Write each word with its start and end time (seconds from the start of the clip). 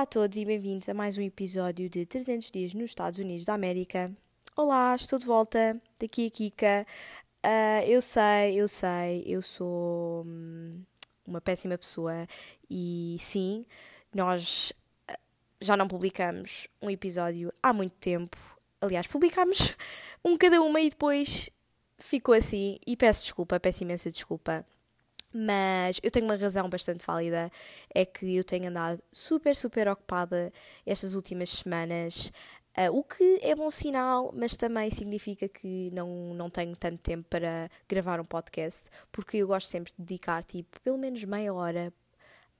Olá 0.00 0.04
a 0.04 0.06
todos 0.06 0.38
e 0.38 0.46
bem-vindos 0.46 0.88
a 0.88 0.94
mais 0.94 1.18
um 1.18 1.20
episódio 1.20 1.86
de 1.90 2.06
300 2.06 2.50
Dias 2.50 2.72
nos 2.72 2.88
Estados 2.88 3.18
Unidos 3.18 3.44
da 3.44 3.52
América. 3.52 4.10
Olá, 4.56 4.94
estou 4.94 5.18
de 5.18 5.26
volta, 5.26 5.78
daqui 6.00 6.26
a 6.26 6.30
Kika. 6.30 6.86
Uh, 7.44 7.84
eu 7.86 8.00
sei, 8.00 8.58
eu 8.58 8.66
sei, 8.66 9.22
eu 9.26 9.42
sou 9.42 10.24
hum, 10.24 10.82
uma 11.26 11.38
péssima 11.42 11.76
pessoa 11.76 12.26
e 12.70 13.18
sim, 13.20 13.66
nós 14.14 14.72
ah, 15.06 15.18
já 15.60 15.76
não 15.76 15.86
publicamos 15.86 16.66
um 16.80 16.88
episódio 16.88 17.52
há 17.62 17.70
muito 17.70 17.96
tempo. 17.96 18.38
Aliás, 18.80 19.06
publicamos 19.06 19.76
um 20.24 20.34
cada 20.34 20.62
uma 20.62 20.80
e 20.80 20.88
depois 20.88 21.50
ficou 21.98 22.34
assim. 22.34 22.78
E 22.86 22.96
peço 22.96 23.24
desculpa, 23.24 23.60
peço 23.60 23.84
imensa 23.84 24.10
desculpa. 24.10 24.64
Mas 25.32 26.00
eu 26.02 26.10
tenho 26.10 26.26
uma 26.26 26.36
razão 26.36 26.68
bastante 26.68 27.04
válida, 27.06 27.50
é 27.94 28.04
que 28.04 28.36
eu 28.36 28.42
tenho 28.42 28.68
andado 28.68 29.00
super, 29.12 29.54
super 29.54 29.88
ocupada 29.88 30.52
estas 30.84 31.14
últimas 31.14 31.50
semanas, 31.50 32.32
uh, 32.76 32.96
o 32.96 33.04
que 33.04 33.38
é 33.42 33.54
bom 33.54 33.70
sinal, 33.70 34.32
mas 34.34 34.56
também 34.56 34.90
significa 34.90 35.48
que 35.48 35.90
não, 35.92 36.34
não 36.34 36.50
tenho 36.50 36.74
tanto 36.76 36.98
tempo 36.98 37.28
para 37.28 37.70
gravar 37.88 38.20
um 38.20 38.24
podcast, 38.24 38.90
porque 39.12 39.36
eu 39.38 39.46
gosto 39.46 39.68
sempre 39.68 39.92
de 39.96 40.02
dedicar, 40.04 40.42
tipo, 40.42 40.80
pelo 40.80 40.98
menos 40.98 41.22
meia 41.24 41.54
hora 41.54 41.92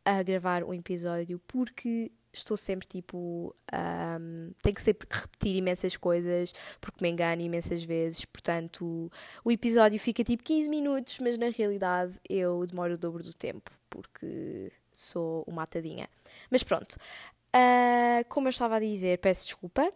a 0.05 0.23
gravar 0.23 0.65
um 0.65 0.73
episódio, 0.73 1.41
porque 1.47 2.11
estou 2.33 2.57
sempre 2.57 2.87
tipo. 2.87 3.55
Um, 3.73 4.53
tenho 4.63 4.75
que 4.75 4.83
sempre 4.83 5.09
repetir 5.11 5.57
imensas 5.57 5.97
coisas 5.97 6.53
porque 6.81 7.03
me 7.03 7.11
engano 7.11 7.43
imensas 7.43 7.83
vezes. 7.83 8.25
Portanto, 8.25 9.11
o 9.45 9.51
episódio 9.51 9.99
fica 9.99 10.23
tipo 10.25 10.43
15 10.43 10.69
minutos, 10.69 11.19
mas 11.21 11.37
na 11.37 11.49
realidade 11.49 12.15
eu 12.29 12.67
demoro 12.67 12.95
o 12.95 12.99
dobro 12.99 13.23
do 13.23 13.35
tempo 13.35 13.71
porque 13.89 14.71
sou 14.93 15.45
uma 15.47 15.65
atadinha. 15.65 16.09
Mas 16.51 16.63
pronto, 16.63 16.95
uh, 16.95 18.25
como 18.29 18.47
eu 18.47 18.51
estava 18.51 18.77
a 18.77 18.81
dizer, 18.81 19.19
peço 19.19 19.47
desculpa 19.47 19.93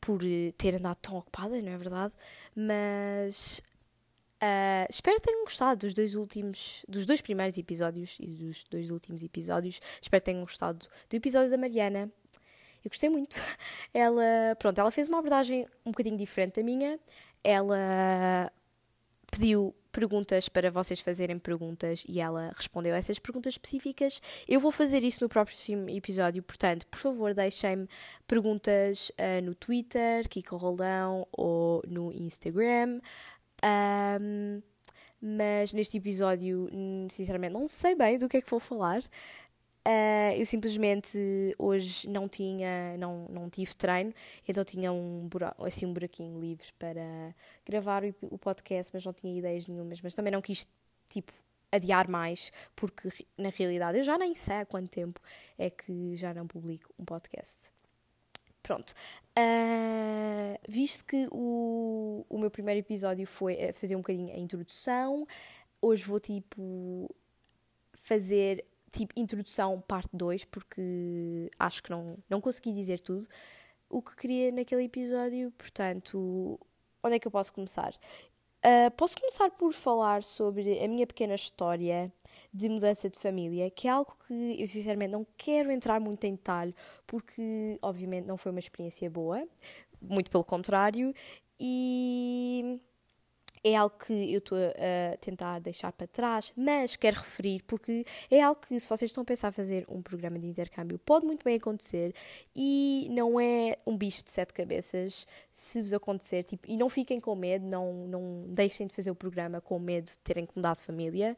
por 0.00 0.20
ter 0.56 0.76
andado 0.76 0.96
tão 0.96 1.16
ocupada, 1.18 1.60
não 1.60 1.72
é 1.72 1.76
verdade? 1.76 2.14
Mas 2.54 3.60
Uh, 4.36 4.86
espero 4.90 5.16
que 5.16 5.22
tenham 5.22 5.44
gostado 5.44 5.86
dos 5.86 5.94
dois 5.94 6.14
últimos, 6.14 6.84
dos 6.86 7.06
dois 7.06 7.22
primeiros 7.22 7.56
episódios 7.56 8.18
e 8.20 8.26
dos 8.26 8.64
dois 8.64 8.90
últimos 8.90 9.22
episódios. 9.22 9.80
Espero 10.00 10.20
que 10.20 10.26
tenham 10.26 10.42
gostado 10.42 10.86
do 11.08 11.16
episódio 11.16 11.50
da 11.50 11.56
Mariana. 11.56 12.10
Eu 12.84 12.90
gostei 12.90 13.08
muito. 13.08 13.36
Ela, 13.92 14.54
pronto, 14.58 14.78
ela 14.78 14.90
fez 14.90 15.08
uma 15.08 15.18
abordagem 15.18 15.66
um 15.84 15.90
bocadinho 15.90 16.16
diferente 16.16 16.56
da 16.56 16.62
minha. 16.62 17.00
Ela 17.42 18.52
pediu 19.30 19.74
perguntas 19.90 20.46
para 20.48 20.70
vocês 20.70 21.00
fazerem 21.00 21.38
perguntas 21.38 22.04
e 22.06 22.20
ela 22.20 22.52
respondeu 22.54 22.94
a 22.94 22.98
essas 22.98 23.18
perguntas 23.18 23.54
específicas. 23.54 24.20
Eu 24.46 24.60
vou 24.60 24.70
fazer 24.70 25.02
isso 25.02 25.24
no 25.24 25.28
próximo 25.28 25.88
episódio, 25.88 26.42
portanto, 26.42 26.86
por 26.86 26.98
favor, 26.98 27.32
deixem-me 27.32 27.88
perguntas 28.28 29.10
uh, 29.12 29.42
no 29.42 29.54
Twitter, 29.54 30.28
Kiko 30.28 30.56
Roldão, 30.56 31.26
ou 31.32 31.82
no 31.88 32.12
Instagram. 32.12 33.00
Um, 33.64 34.62
mas 35.20 35.72
neste 35.72 35.96
episódio, 35.96 36.68
sinceramente, 37.10 37.54
não 37.54 37.66
sei 37.66 37.94
bem 37.94 38.18
do 38.18 38.28
que 38.28 38.36
é 38.36 38.42
que 38.42 38.50
vou 38.50 38.60
falar. 38.60 39.02
Uh, 39.86 40.34
eu 40.36 40.44
simplesmente 40.44 41.16
hoje 41.56 42.08
não 42.10 42.28
tinha, 42.28 42.96
não, 42.98 43.26
não 43.30 43.48
tive 43.48 43.72
treino, 43.76 44.12
então 44.46 44.64
tinha 44.64 44.92
um, 44.92 45.28
buraco, 45.28 45.64
assim, 45.64 45.86
um 45.86 45.92
buraquinho 45.92 46.40
livre 46.40 46.66
para 46.76 47.32
gravar 47.64 48.04
o, 48.04 48.12
o 48.22 48.36
podcast, 48.36 48.92
mas 48.92 49.04
não 49.06 49.12
tinha 49.12 49.38
ideias 49.38 49.68
nenhumas. 49.68 50.00
Mas 50.02 50.12
também 50.12 50.32
não 50.32 50.42
quis, 50.42 50.66
tipo, 51.08 51.32
adiar 51.70 52.10
mais, 52.10 52.52
porque 52.74 53.08
na 53.38 53.50
realidade 53.50 53.98
eu 53.98 54.02
já 54.02 54.18
nem 54.18 54.34
sei 54.34 54.56
há 54.56 54.66
quanto 54.66 54.90
tempo 54.90 55.20
é 55.56 55.70
que 55.70 56.16
já 56.16 56.34
não 56.34 56.46
publico 56.46 56.92
um 56.98 57.04
podcast. 57.04 57.75
Pronto. 58.66 58.94
Uh, 59.38 60.58
visto 60.68 61.04
que 61.04 61.28
o, 61.30 62.26
o 62.28 62.36
meu 62.36 62.50
primeiro 62.50 62.80
episódio 62.80 63.24
foi 63.24 63.72
fazer 63.72 63.94
um 63.94 64.00
bocadinho 64.00 64.34
a 64.34 64.38
introdução, 64.38 65.24
hoje 65.80 66.04
vou 66.04 66.18
tipo 66.18 67.08
fazer 67.94 68.64
tipo 68.90 69.12
introdução 69.16 69.80
parte 69.86 70.08
2, 70.12 70.46
porque 70.46 71.48
acho 71.60 71.80
que 71.80 71.90
não, 71.90 72.18
não 72.28 72.40
consegui 72.40 72.72
dizer 72.72 72.98
tudo 72.98 73.28
o 73.88 74.02
que 74.02 74.16
queria 74.16 74.50
naquele 74.50 74.82
episódio, 74.82 75.52
portanto, 75.52 76.58
onde 77.04 77.14
é 77.14 77.18
que 77.20 77.28
eu 77.28 77.30
posso 77.30 77.52
começar? 77.52 77.94
Uh, 78.64 78.90
posso 78.96 79.16
começar 79.16 79.48
por 79.52 79.72
falar 79.72 80.24
sobre 80.24 80.82
a 80.82 80.88
minha 80.88 81.06
pequena 81.06 81.36
história 81.36 82.12
de 82.56 82.68
mudança 82.68 83.10
de 83.10 83.18
família, 83.18 83.70
que 83.70 83.86
é 83.86 83.90
algo 83.90 84.16
que 84.26 84.60
eu 84.60 84.66
sinceramente 84.66 85.12
não 85.12 85.26
quero 85.36 85.70
entrar 85.70 86.00
muito 86.00 86.24
em 86.24 86.34
detalhe, 86.34 86.74
porque 87.06 87.78
obviamente 87.82 88.24
não 88.24 88.36
foi 88.36 88.50
uma 88.50 88.58
experiência 88.58 89.10
boa, 89.10 89.46
muito 90.00 90.30
pelo 90.30 90.44
contrário, 90.44 91.12
e 91.60 92.80
é 93.66 93.74
algo 93.74 93.96
que 93.98 94.32
eu 94.32 94.38
estou 94.38 94.56
a 94.56 95.16
tentar 95.16 95.58
deixar 95.58 95.90
para 95.90 96.06
trás, 96.06 96.52
mas 96.56 96.94
quero 96.94 97.16
referir 97.16 97.64
porque 97.66 98.04
é 98.30 98.40
algo 98.40 98.60
que, 98.60 98.78
se 98.78 98.88
vocês 98.88 99.10
estão 99.10 99.22
a 99.22 99.24
pensar 99.24 99.50
fazer 99.50 99.84
um 99.88 100.00
programa 100.00 100.38
de 100.38 100.46
intercâmbio, 100.46 101.00
pode 101.00 101.26
muito 101.26 101.42
bem 101.42 101.56
acontecer 101.56 102.14
e 102.54 103.08
não 103.10 103.40
é 103.40 103.76
um 103.84 103.96
bicho 103.96 104.22
de 104.22 104.30
sete 104.30 104.52
cabeças 104.52 105.26
se 105.50 105.82
vos 105.82 105.92
acontecer. 105.92 106.44
Tipo, 106.44 106.70
e 106.70 106.76
não 106.76 106.88
fiquem 106.88 107.18
com 107.18 107.34
medo, 107.34 107.66
não, 107.66 108.06
não 108.06 108.44
deixem 108.48 108.86
de 108.86 108.94
fazer 108.94 109.10
o 109.10 109.16
programa 109.16 109.60
com 109.60 109.80
medo 109.80 110.06
de 110.06 110.18
terem 110.18 110.46
que 110.46 110.52
mudar 110.56 110.76
de 110.76 110.82
família. 110.82 111.36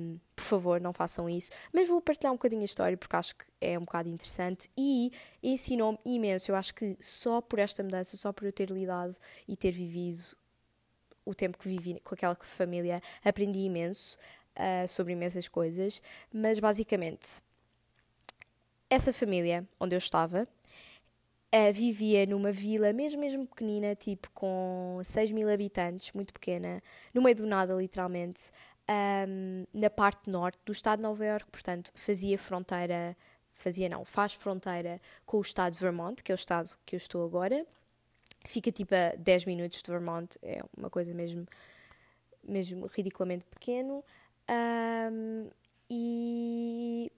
Um, 0.00 0.18
por 0.34 0.44
favor, 0.44 0.80
não 0.80 0.92
façam 0.92 1.30
isso. 1.30 1.52
Mas 1.72 1.88
vou 1.88 2.00
partilhar 2.00 2.32
um 2.32 2.36
bocadinho 2.36 2.62
a 2.62 2.64
história 2.64 2.96
porque 2.96 3.14
acho 3.14 3.36
que 3.36 3.44
é 3.60 3.78
um 3.78 3.82
bocado 3.82 4.08
interessante 4.08 4.68
e 4.76 5.12
ensinou-me 5.40 5.98
imenso. 6.04 6.50
Eu 6.50 6.56
acho 6.56 6.74
que 6.74 6.96
só 7.00 7.40
por 7.40 7.60
esta 7.60 7.82
mudança, 7.84 8.16
só 8.16 8.32
por 8.32 8.44
eu 8.44 8.52
ter 8.52 8.70
lidado 8.70 9.16
e 9.46 9.56
ter 9.56 9.70
vivido 9.70 10.36
o 11.28 11.34
tempo 11.34 11.58
que 11.58 11.68
vivi 11.68 12.00
com 12.00 12.14
aquela 12.14 12.34
família, 12.40 13.02
aprendi 13.22 13.60
imenso 13.60 14.18
uh, 14.56 14.88
sobre 14.88 15.12
imensas 15.12 15.46
coisas, 15.46 16.02
mas 16.32 16.58
basicamente, 16.58 17.42
essa 18.88 19.12
família 19.12 19.66
onde 19.78 19.94
eu 19.94 19.98
estava 19.98 20.48
uh, 21.54 21.72
vivia 21.72 22.24
numa 22.24 22.50
vila 22.50 22.92
mesmo, 22.94 23.20
mesmo 23.20 23.46
pequenina, 23.46 23.94
tipo 23.94 24.30
com 24.32 25.00
6 25.04 25.32
mil 25.32 25.52
habitantes, 25.52 26.12
muito 26.12 26.32
pequena, 26.32 26.82
no 27.12 27.20
meio 27.20 27.36
do 27.36 27.46
nada, 27.46 27.74
literalmente, 27.74 28.50
um, 29.28 29.66
na 29.74 29.90
parte 29.90 30.30
norte 30.30 30.58
do 30.64 30.72
estado 30.72 31.00
de 31.00 31.02
Nova 31.02 31.24
York, 31.24 31.46
portanto, 31.50 31.92
fazia 31.94 32.38
fronteira, 32.38 33.14
fazia 33.52 33.86
não, 33.86 34.02
faz 34.02 34.32
fronteira 34.32 34.98
com 35.26 35.36
o 35.36 35.42
estado 35.42 35.74
de 35.74 35.78
Vermont, 35.78 36.22
que 36.22 36.32
é 36.32 36.34
o 36.34 36.36
estado 36.36 36.70
que 36.86 36.96
eu 36.96 36.98
estou 36.98 37.22
agora, 37.22 37.66
fica 38.48 38.72
tipo 38.72 38.94
a 38.94 39.14
10 39.16 39.44
minutos 39.44 39.82
de 39.82 39.90
Vermont, 39.90 40.36
é 40.42 40.60
uma 40.76 40.88
coisa 40.88 41.12
mesmo, 41.12 41.46
mesmo 42.42 42.86
ridiculamente 42.86 43.44
pequeno. 43.44 44.02
Um, 44.50 45.50
e 45.90 47.12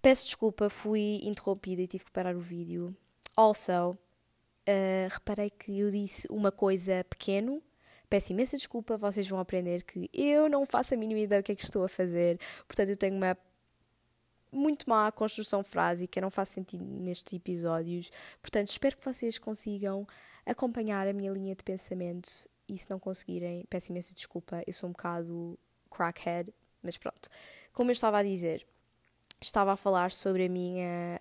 peço 0.00 0.24
desculpa, 0.24 0.70
fui 0.70 1.20
interrompida 1.22 1.82
e 1.82 1.86
tive 1.86 2.06
que 2.06 2.10
parar 2.10 2.34
o 2.34 2.40
vídeo. 2.40 2.96
Also, 3.36 3.90
uh, 3.90 5.08
reparei 5.10 5.50
que 5.50 5.78
eu 5.78 5.90
disse 5.90 6.26
uma 6.30 6.50
coisa 6.50 7.04
pequeno. 7.08 7.62
Peço 8.08 8.32
imensa 8.32 8.56
desculpa, 8.56 8.96
vocês 8.96 9.28
vão 9.28 9.38
aprender 9.38 9.84
que 9.84 10.08
eu 10.12 10.48
não 10.48 10.66
faço 10.66 10.94
a 10.94 10.96
mínima 10.96 11.20
ideia 11.20 11.42
do 11.42 11.44
que 11.44 11.52
é 11.52 11.54
que 11.54 11.64
estou 11.64 11.84
a 11.84 11.88
fazer. 11.88 12.38
Portanto, 12.66 12.90
eu 12.90 12.96
tenho 12.96 13.16
uma 13.16 13.36
muito 14.52 14.88
má 14.88 15.08
a 15.08 15.12
construção 15.12 15.64
frásica, 15.64 16.20
não 16.20 16.30
faz 16.30 16.50
sentido 16.50 16.84
nestes 16.84 17.32
episódios. 17.32 18.10
Portanto, 18.40 18.68
espero 18.68 18.96
que 18.96 19.04
vocês 19.04 19.38
consigam 19.38 20.06
acompanhar 20.44 21.08
a 21.08 21.12
minha 21.12 21.32
linha 21.32 21.54
de 21.54 21.64
pensamento 21.64 22.48
e 22.68 22.78
se 22.78 22.88
não 22.90 22.98
conseguirem, 22.98 23.64
peço 23.68 23.90
imensa 23.90 24.14
desculpa, 24.14 24.62
eu 24.66 24.72
sou 24.72 24.88
um 24.88 24.92
bocado 24.92 25.58
crackhead, 25.90 26.52
mas 26.82 26.96
pronto. 26.96 27.28
Como 27.72 27.90
eu 27.90 27.92
estava 27.92 28.18
a 28.18 28.22
dizer, 28.22 28.66
estava 29.40 29.72
a 29.72 29.76
falar 29.76 30.10
sobre 30.10 30.46
a 30.46 30.48
minha 30.48 31.20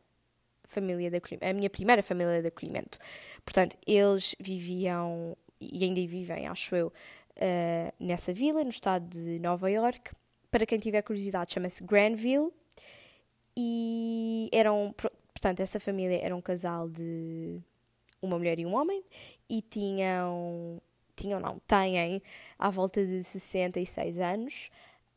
família 0.63 1.09
de 1.09 1.17
acolhimento, 1.17 1.45
a 1.45 1.53
minha 1.53 1.69
primeira 1.69 2.03
família 2.03 2.41
de 2.41 2.47
acolhimento. 2.47 2.97
Portanto, 3.43 3.77
eles 3.85 4.35
viviam, 4.39 5.35
e 5.59 5.83
ainda 5.83 6.05
vivem, 6.07 6.47
acho 6.47 6.75
eu, 6.75 6.87
uh, 6.87 7.93
nessa 7.99 8.33
vila, 8.33 8.63
no 8.63 8.69
estado 8.69 9.07
de 9.07 9.39
Nova 9.39 9.69
York. 9.69 10.11
Para 10.49 10.65
quem 10.65 10.79
tiver 10.79 11.01
curiosidade, 11.01 11.53
chama-se 11.53 11.83
Granville 11.83 12.51
e 13.55 14.49
eram, 14.51 14.93
portanto, 15.33 15.59
essa 15.59 15.79
família 15.79 16.19
era 16.21 16.35
um 16.35 16.41
casal 16.41 16.89
de 16.89 17.61
uma 18.21 18.37
mulher 18.37 18.59
e 18.59 18.65
um 18.65 18.75
homem 18.75 19.03
e 19.49 19.61
tinham, 19.61 20.81
tinham 21.15 21.39
não, 21.39 21.59
têm 21.67 22.21
à 22.57 22.69
volta 22.69 23.03
de 23.03 23.23
66 23.23 24.19
anos. 24.19 24.69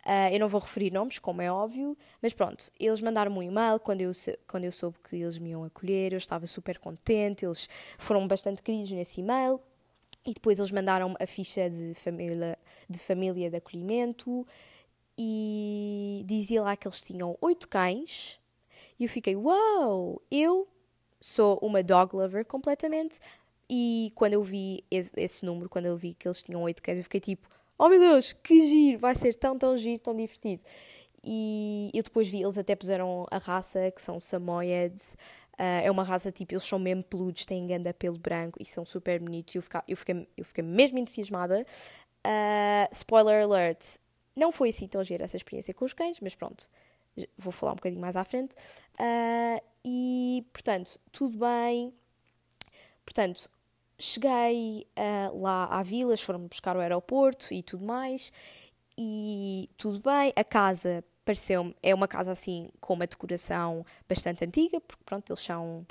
Uh, 0.05 0.29
eu 0.33 0.41
não 0.41 0.49
vou 0.49 0.61
referir 0.61 0.93
nomes, 0.93 1.19
como 1.19 1.41
é 1.41 1.51
óbvio, 1.51 1.97
mas 2.21 2.35
pronto, 2.35 2.71
eles 2.79 3.01
mandaram-me 3.01 3.39
um 3.39 3.43
e-mail 3.43 3.81
quando 3.81 4.03
eu, 4.03 4.13
quando 4.47 4.65
eu 4.65 4.73
soube 4.73 4.99
que 4.99 5.17
eles 5.17 5.39
me 5.39 5.51
iam 5.51 5.65
acolher, 5.65 6.13
eu 6.13 6.19
estava 6.19 6.47
super 6.47 6.79
contente, 6.79 7.47
eles 7.47 7.67
foram 7.99 8.29
bastante 8.29 8.61
queridos 8.61 8.91
nesse 8.91 9.21
e-mail, 9.21 9.59
e 10.27 10.35
depois 10.35 10.59
eles 10.59 10.71
mandaram 10.71 11.15
a 11.19 11.27
ficha 11.27 11.71
de 11.71 11.95
família, 11.95 12.59
de 12.89 12.99
família 12.99 13.49
de 13.49 13.57
acolhimento, 13.57 14.47
e 15.19 16.23
dizia 16.27 16.63
lá 16.63 16.77
que 16.77 16.89
eles 16.89 17.01
tinham 17.01 17.37
oito 17.41 17.69
cães 17.69 18.41
E 18.99 19.05
eu 19.05 19.09
fiquei, 19.09 19.37
uau! 19.37 20.13
Wow! 20.13 20.23
Eu 20.31 20.69
sou 21.21 21.59
uma 21.63 21.83
dog 21.83 22.15
lover 22.15 22.45
completamente. 22.45 23.19
E 23.69 24.13
quando 24.15 24.35
eu 24.35 24.43
vi 24.43 24.85
esse, 24.91 25.13
esse, 25.17 25.47
número, 25.47 25.69
quando 25.69 25.87
eu 25.87 25.97
vi 25.97 26.15
que 26.15 26.29
eles 26.29 26.43
tinham 26.43 26.63
oito 26.63 26.83
cães, 26.83 26.99
eu 26.99 27.05
fiquei 27.05 27.21
tipo, 27.21 27.49
oh 27.79 27.89
meu 27.89 27.99
Deus, 27.99 28.33
que 28.33 28.67
giro! 28.67 28.99
Vai 28.99 29.15
ser 29.15 29.35
tão, 29.35 29.57
tão 29.59 29.77
giro, 29.77 29.99
tão 30.01 30.15
divertido. 30.15 30.63
E 31.23 31.91
eu 31.95 32.03
depois 32.03 32.29
vi, 32.29 32.43
eles 32.43 32.59
até 32.59 32.77
puseram 32.77 33.27
a 33.31 33.39
raça, 33.39 33.91
que 33.91 34.03
são 34.03 34.21
Samoyeds. 34.21 35.17
Uh, 35.55 35.85
é 35.85 35.91
uma 35.91 36.03
raça 36.03 36.33
tipo, 36.33 36.53
eles 36.53 36.65
são 36.65 36.79
mesmo 36.79 37.05
peludos, 37.05 37.47
têm 37.47 37.67
ganda 37.67 37.95
pelo 37.95 38.19
branco 38.19 38.59
e 38.61 38.65
são 38.65 38.85
super 38.85 39.21
bonitos. 39.21 39.55
Eu, 39.55 39.63
fica, 39.63 39.85
eu, 39.89 39.97
fiquei, 39.97 40.29
eu 40.37 40.45
fiquei 40.45 40.65
mesmo 40.65 40.99
entusiasmada. 40.99 41.65
Uh, 42.27 42.89
spoiler 42.93 43.45
alert, 43.45 43.99
não 44.35 44.51
foi 44.51 44.71
assim 44.71 44.87
tão 44.87 45.03
gira 45.05 45.25
essa 45.25 45.37
experiência 45.37 45.73
com 45.73 45.85
os 45.85 45.93
cães, 45.93 46.21
mas 46.21 46.35
pronto, 46.35 46.69
vou 47.37 47.53
falar 47.53 47.73
um 47.73 47.77
bocadinho 47.77 48.01
mais 48.01 48.17
à 48.17 48.25
frente. 48.25 48.55
Uh, 48.95 49.63
e, 49.85 50.45
portanto, 50.53 50.99
tudo 51.13 51.39
bem. 51.39 51.93
Portanto, 53.05 53.49
cheguei 53.99 54.87
uh, 54.97 55.41
lá 55.41 55.67
à 55.67 55.83
vila, 55.83 56.17
foram-me 56.17 56.49
buscar 56.49 56.77
o 56.77 56.81
aeroporto 56.81 57.53
e 57.53 57.63
tudo 57.63 57.85
mais. 57.85 58.33
E 58.97 59.69
tudo 59.77 60.01
bem, 60.01 60.33
a 60.37 60.45
casa 60.45 61.05
pareceu-me, 61.25 61.75
é 61.83 61.95
uma 61.95 62.07
casa 62.07 62.33
assim 62.33 62.71
com 62.81 62.95
uma 62.95 63.07
decoração 63.07 63.85
bastante 64.09 64.45
antiga, 64.45 64.81
porque 64.81 65.03
pronto, 65.05 65.31
eles 65.31 65.41
são. 65.41 65.87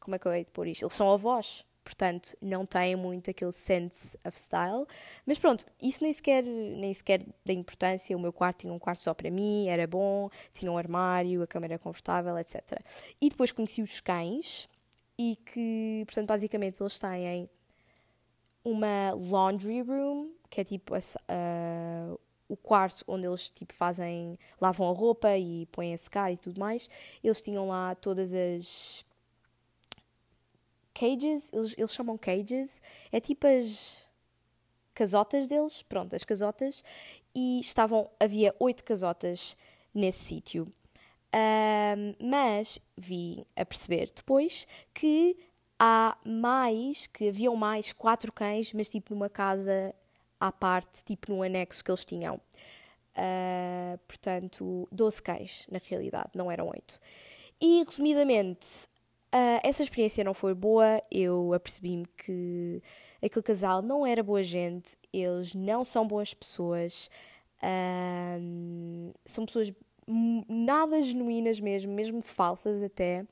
Como 0.00 0.14
é 0.14 0.18
que 0.18 0.26
eu 0.26 0.32
hei 0.32 0.44
de 0.44 0.50
pôr 0.50 0.66
isto? 0.66 0.84
Eles 0.84 0.94
são 0.94 1.12
avós, 1.12 1.64
portanto 1.88 2.36
não 2.42 2.66
têm 2.66 2.94
muito 2.94 3.30
aquele 3.30 3.52
sense 3.52 4.18
of 4.22 4.38
style. 4.38 4.86
Mas 5.24 5.38
pronto, 5.38 5.64
isso 5.80 6.04
nem 6.04 6.12
sequer, 6.12 6.42
nem 6.42 6.92
sequer 6.92 7.24
da 7.44 7.52
importância. 7.52 8.14
O 8.14 8.20
meu 8.20 8.32
quarto 8.32 8.60
tinha 8.60 8.72
um 8.72 8.78
quarto 8.78 9.00
só 9.00 9.14
para 9.14 9.30
mim, 9.30 9.68
era 9.68 9.86
bom, 9.86 10.28
tinha 10.52 10.70
um 10.70 10.76
armário, 10.76 11.42
a 11.42 11.46
cama 11.46 11.64
era 11.64 11.78
confortável, 11.78 12.36
etc. 12.38 12.78
E 13.18 13.30
depois 13.30 13.52
conheci 13.52 13.80
os 13.80 14.00
cães 14.00 14.68
e 15.18 15.36
que, 15.46 16.02
portanto, 16.06 16.28
basicamente 16.28 16.82
eles 16.82 16.98
têm 17.00 17.48
uma 18.62 19.14
laundry 19.14 19.80
room, 19.80 20.30
que 20.50 20.60
é 20.60 20.64
tipo 20.64 20.94
a, 20.94 20.98
uh, 20.98 22.20
o 22.46 22.56
quarto 22.56 23.02
onde 23.08 23.26
eles 23.26 23.48
tipo 23.48 23.72
fazem, 23.72 24.38
lavam 24.60 24.90
a 24.90 24.92
roupa 24.92 25.38
e 25.38 25.64
põem 25.72 25.94
a 25.94 25.98
secar 25.98 26.30
e 26.30 26.36
tudo 26.36 26.60
mais. 26.60 26.90
Eles 27.24 27.40
tinham 27.40 27.68
lá 27.68 27.94
todas 27.94 28.34
as 28.34 29.06
cages, 30.98 31.52
eles, 31.52 31.74
eles 31.78 31.92
chamam 31.92 32.18
cages, 32.18 32.82
é 33.12 33.20
tipo 33.20 33.46
as 33.46 34.10
casotas 34.92 35.46
deles, 35.46 35.80
pronto, 35.82 36.16
as 36.16 36.24
casotas, 36.24 36.82
e 37.32 37.60
estavam, 37.60 38.10
havia 38.18 38.52
oito 38.58 38.82
casotas 38.82 39.56
nesse 39.94 40.24
sítio. 40.24 40.72
Um, 41.32 42.14
mas 42.28 42.80
vi 42.96 43.46
a 43.54 43.64
perceber 43.64 44.10
depois 44.12 44.66
que 44.92 45.36
há 45.78 46.18
mais, 46.24 47.06
que 47.06 47.28
haviam 47.28 47.54
mais 47.54 47.92
quatro 47.92 48.32
cães, 48.32 48.72
mas 48.72 48.90
tipo 48.90 49.14
numa 49.14 49.28
casa 49.28 49.94
à 50.40 50.50
parte, 50.50 51.04
tipo 51.04 51.30
num 51.30 51.44
anexo 51.44 51.84
que 51.84 51.90
eles 51.92 52.04
tinham. 52.04 52.40
Uh, 53.14 53.98
portanto, 54.08 54.88
12 54.90 55.22
cães, 55.22 55.66
na 55.70 55.78
realidade, 55.78 56.30
não 56.34 56.50
eram 56.50 56.68
8. 56.68 57.00
E, 57.60 57.84
resumidamente, 57.84 58.88
Uh, 59.34 59.60
essa 59.62 59.82
experiência 59.82 60.24
não 60.24 60.32
foi 60.32 60.54
boa, 60.54 61.02
eu 61.10 61.52
apercebi-me 61.52 62.06
que 62.16 62.82
aquele 63.22 63.42
casal 63.42 63.82
não 63.82 64.06
era 64.06 64.22
boa 64.22 64.42
gente, 64.42 64.96
eles 65.12 65.54
não 65.54 65.84
são 65.84 66.06
boas 66.06 66.32
pessoas, 66.32 67.10
uh, 67.62 69.14
são 69.26 69.44
pessoas 69.44 69.70
nada 70.48 71.02
genuínas 71.02 71.60
mesmo, 71.60 71.92
mesmo 71.92 72.22
falsas 72.22 72.82
até. 72.82 73.26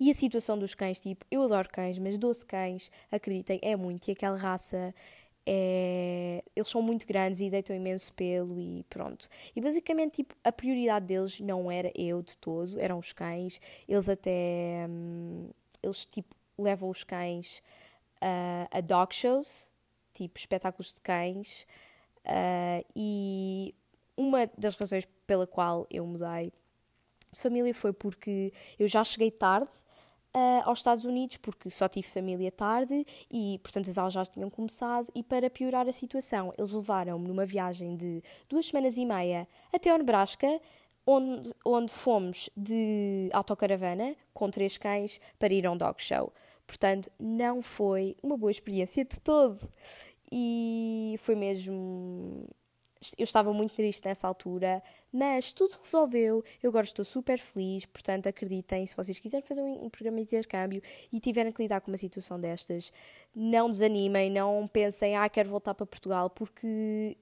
E 0.00 0.10
a 0.10 0.14
situação 0.14 0.58
dos 0.58 0.74
cães, 0.74 0.98
tipo, 0.98 1.24
eu 1.30 1.42
adoro 1.42 1.68
cães, 1.70 1.98
mas 1.98 2.18
12 2.18 2.44
cães, 2.44 2.90
acreditem, 3.10 3.60
é 3.62 3.76
muito, 3.76 4.08
e 4.08 4.12
aquela 4.12 4.36
raça 4.36 4.92
é, 5.46 6.42
eles 6.56 6.68
são 6.68 6.82
muito 6.82 7.06
grandes 7.06 7.40
e 7.40 7.48
deitam 7.48 7.74
imenso 7.76 8.12
pelo 8.14 8.60
e 8.60 8.84
pronto. 8.90 9.28
E 9.54 9.60
basicamente, 9.60 10.16
tipo, 10.16 10.34
a 10.42 10.50
prioridade 10.50 11.06
deles 11.06 11.38
não 11.40 11.70
era 11.70 11.92
eu 11.94 12.20
de 12.20 12.36
todo, 12.36 12.80
eram 12.80 12.98
os 12.98 13.12
cães. 13.12 13.60
Eles 13.88 14.08
até, 14.08 14.86
hum, 14.88 15.48
eles, 15.80 16.04
tipo, 16.04 16.34
levam 16.58 16.90
os 16.90 17.04
cães 17.04 17.62
uh, 18.16 18.68
a 18.72 18.80
dog 18.80 19.14
shows, 19.14 19.70
tipo, 20.12 20.36
espetáculos 20.36 20.92
de 20.92 21.00
cães. 21.00 21.66
Uh, 22.24 22.84
e 22.96 23.74
uma 24.16 24.50
das 24.58 24.74
razões 24.74 25.06
pela 25.26 25.46
qual 25.46 25.86
eu 25.88 26.04
mudei 26.04 26.52
de 27.30 27.40
família 27.40 27.72
foi 27.72 27.92
porque 27.92 28.52
eu 28.78 28.88
já 28.88 29.04
cheguei 29.04 29.30
tarde 29.30 29.70
uh, 30.36 30.68
aos 30.68 30.80
Estados 30.80 31.04
Unidos, 31.04 31.38
porque 31.38 31.70
só 31.70 31.88
tive 31.88 32.06
família 32.06 32.52
tarde 32.52 33.06
e, 33.30 33.58
portanto, 33.62 33.88
as 33.88 33.96
aulas 33.96 34.12
já 34.12 34.24
tinham 34.26 34.50
começado. 34.50 35.08
E 35.14 35.22
para 35.22 35.48
piorar 35.48 35.88
a 35.88 35.92
situação, 35.92 36.52
eles 36.58 36.72
levaram-me 36.72 37.26
numa 37.26 37.46
viagem 37.46 37.96
de 37.96 38.22
duas 38.48 38.66
semanas 38.66 38.98
e 38.98 39.06
meia 39.06 39.48
até 39.72 39.90
ao 39.90 39.96
Nebraska, 39.96 40.60
onde, 41.06 41.50
onde 41.64 41.92
fomos 41.92 42.50
de 42.54 43.30
autocaravana 43.32 44.14
com 44.34 44.50
três 44.50 44.76
cães 44.76 45.20
para 45.38 45.54
ir 45.54 45.66
a 45.66 45.70
um 45.70 45.76
dog 45.76 46.02
show. 46.02 46.32
Portanto, 46.66 47.10
não 47.18 47.62
foi 47.62 48.16
uma 48.22 48.36
boa 48.36 48.50
experiência 48.50 49.04
de 49.04 49.18
todo. 49.20 49.60
E 50.30 51.14
foi 51.20 51.36
mesmo 51.36 52.48
eu 53.16 53.24
estava 53.24 53.52
muito 53.52 53.74
triste 53.74 54.04
nessa 54.04 54.26
altura, 54.26 54.82
mas 55.12 55.52
tudo 55.52 55.76
resolveu. 55.82 56.44
Eu 56.62 56.70
agora 56.70 56.84
estou 56.84 57.04
super 57.04 57.38
feliz, 57.38 57.86
portanto, 57.86 58.28
acreditem, 58.28 58.86
se 58.86 58.96
vocês 58.96 59.18
quiserem 59.18 59.46
fazer 59.46 59.62
um, 59.62 59.88
programa 59.90 60.18
de 60.18 60.24
intercâmbio 60.24 60.82
e 61.12 61.20
tiverem 61.20 61.52
que 61.52 61.62
lidar 61.62 61.80
com 61.80 61.90
uma 61.90 61.96
situação 61.96 62.40
destas, 62.40 62.92
não 63.34 63.70
desanimem, 63.70 64.30
não 64.30 64.66
pensem, 64.66 65.16
ah, 65.16 65.28
quero 65.28 65.48
voltar 65.50 65.74
para 65.74 65.86
Portugal, 65.86 66.30
porque, 66.30 67.16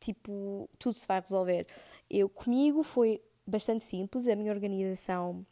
tipo, 0.00 0.68
tudo 0.78 0.94
se 0.94 1.06
vai 1.06 1.20
resolver. 1.20 1.66
Eu, 2.10 2.28
comigo, 2.28 2.82
foi 2.82 3.20
bastante 3.46 3.84
simples, 3.84 4.28
a 4.28 4.36
minha 4.36 4.52
organização. 4.52 5.44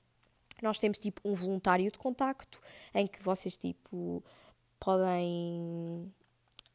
Nós 0.63 0.79
temos 0.79 0.99
tipo 0.99 1.21
um 1.25 1.35
voluntário 1.35 1.91
de 1.91 1.99
contacto 1.99 2.61
em 2.95 3.07
que 3.07 3.23
vocês 3.23 3.57
tipo 3.57 4.23
podem 4.79 6.13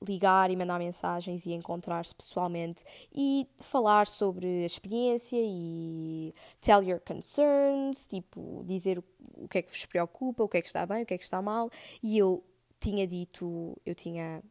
ligar 0.04 0.52
e 0.52 0.56
mandar 0.56 0.80
mensagens 0.80 1.46
e 1.46 1.54
encontrar-se 1.54 2.14
pessoalmente 2.14 2.84
e 3.14 3.48
falar 3.60 4.08
sobre 4.08 4.64
a 4.64 4.66
experiência 4.66 5.38
e 5.40 6.34
tell 6.62 6.84
your 6.84 7.00
concerns, 7.00 8.06
tipo, 8.06 8.64
dizer 8.66 9.00
o, 9.38 9.48
que 9.48 9.60
é 9.60 9.62
que 9.62 9.70
vos 9.70 9.86
preocupa, 9.86 10.44
o 10.44 10.50
que 10.50 10.58
é 10.58 10.62
que 10.62 10.68
está 10.68 10.86
bem, 10.86 11.04
o 11.04 11.06
que 11.06 11.14
é 11.14 11.18
que 11.18 11.24
está 11.24 11.42
mal. 11.42 11.70
E 12.04 12.18
eu 12.18 12.44
tinha 12.80 13.08
dito, 13.08 13.76
eu 13.86 13.96
tinha. 13.96 14.44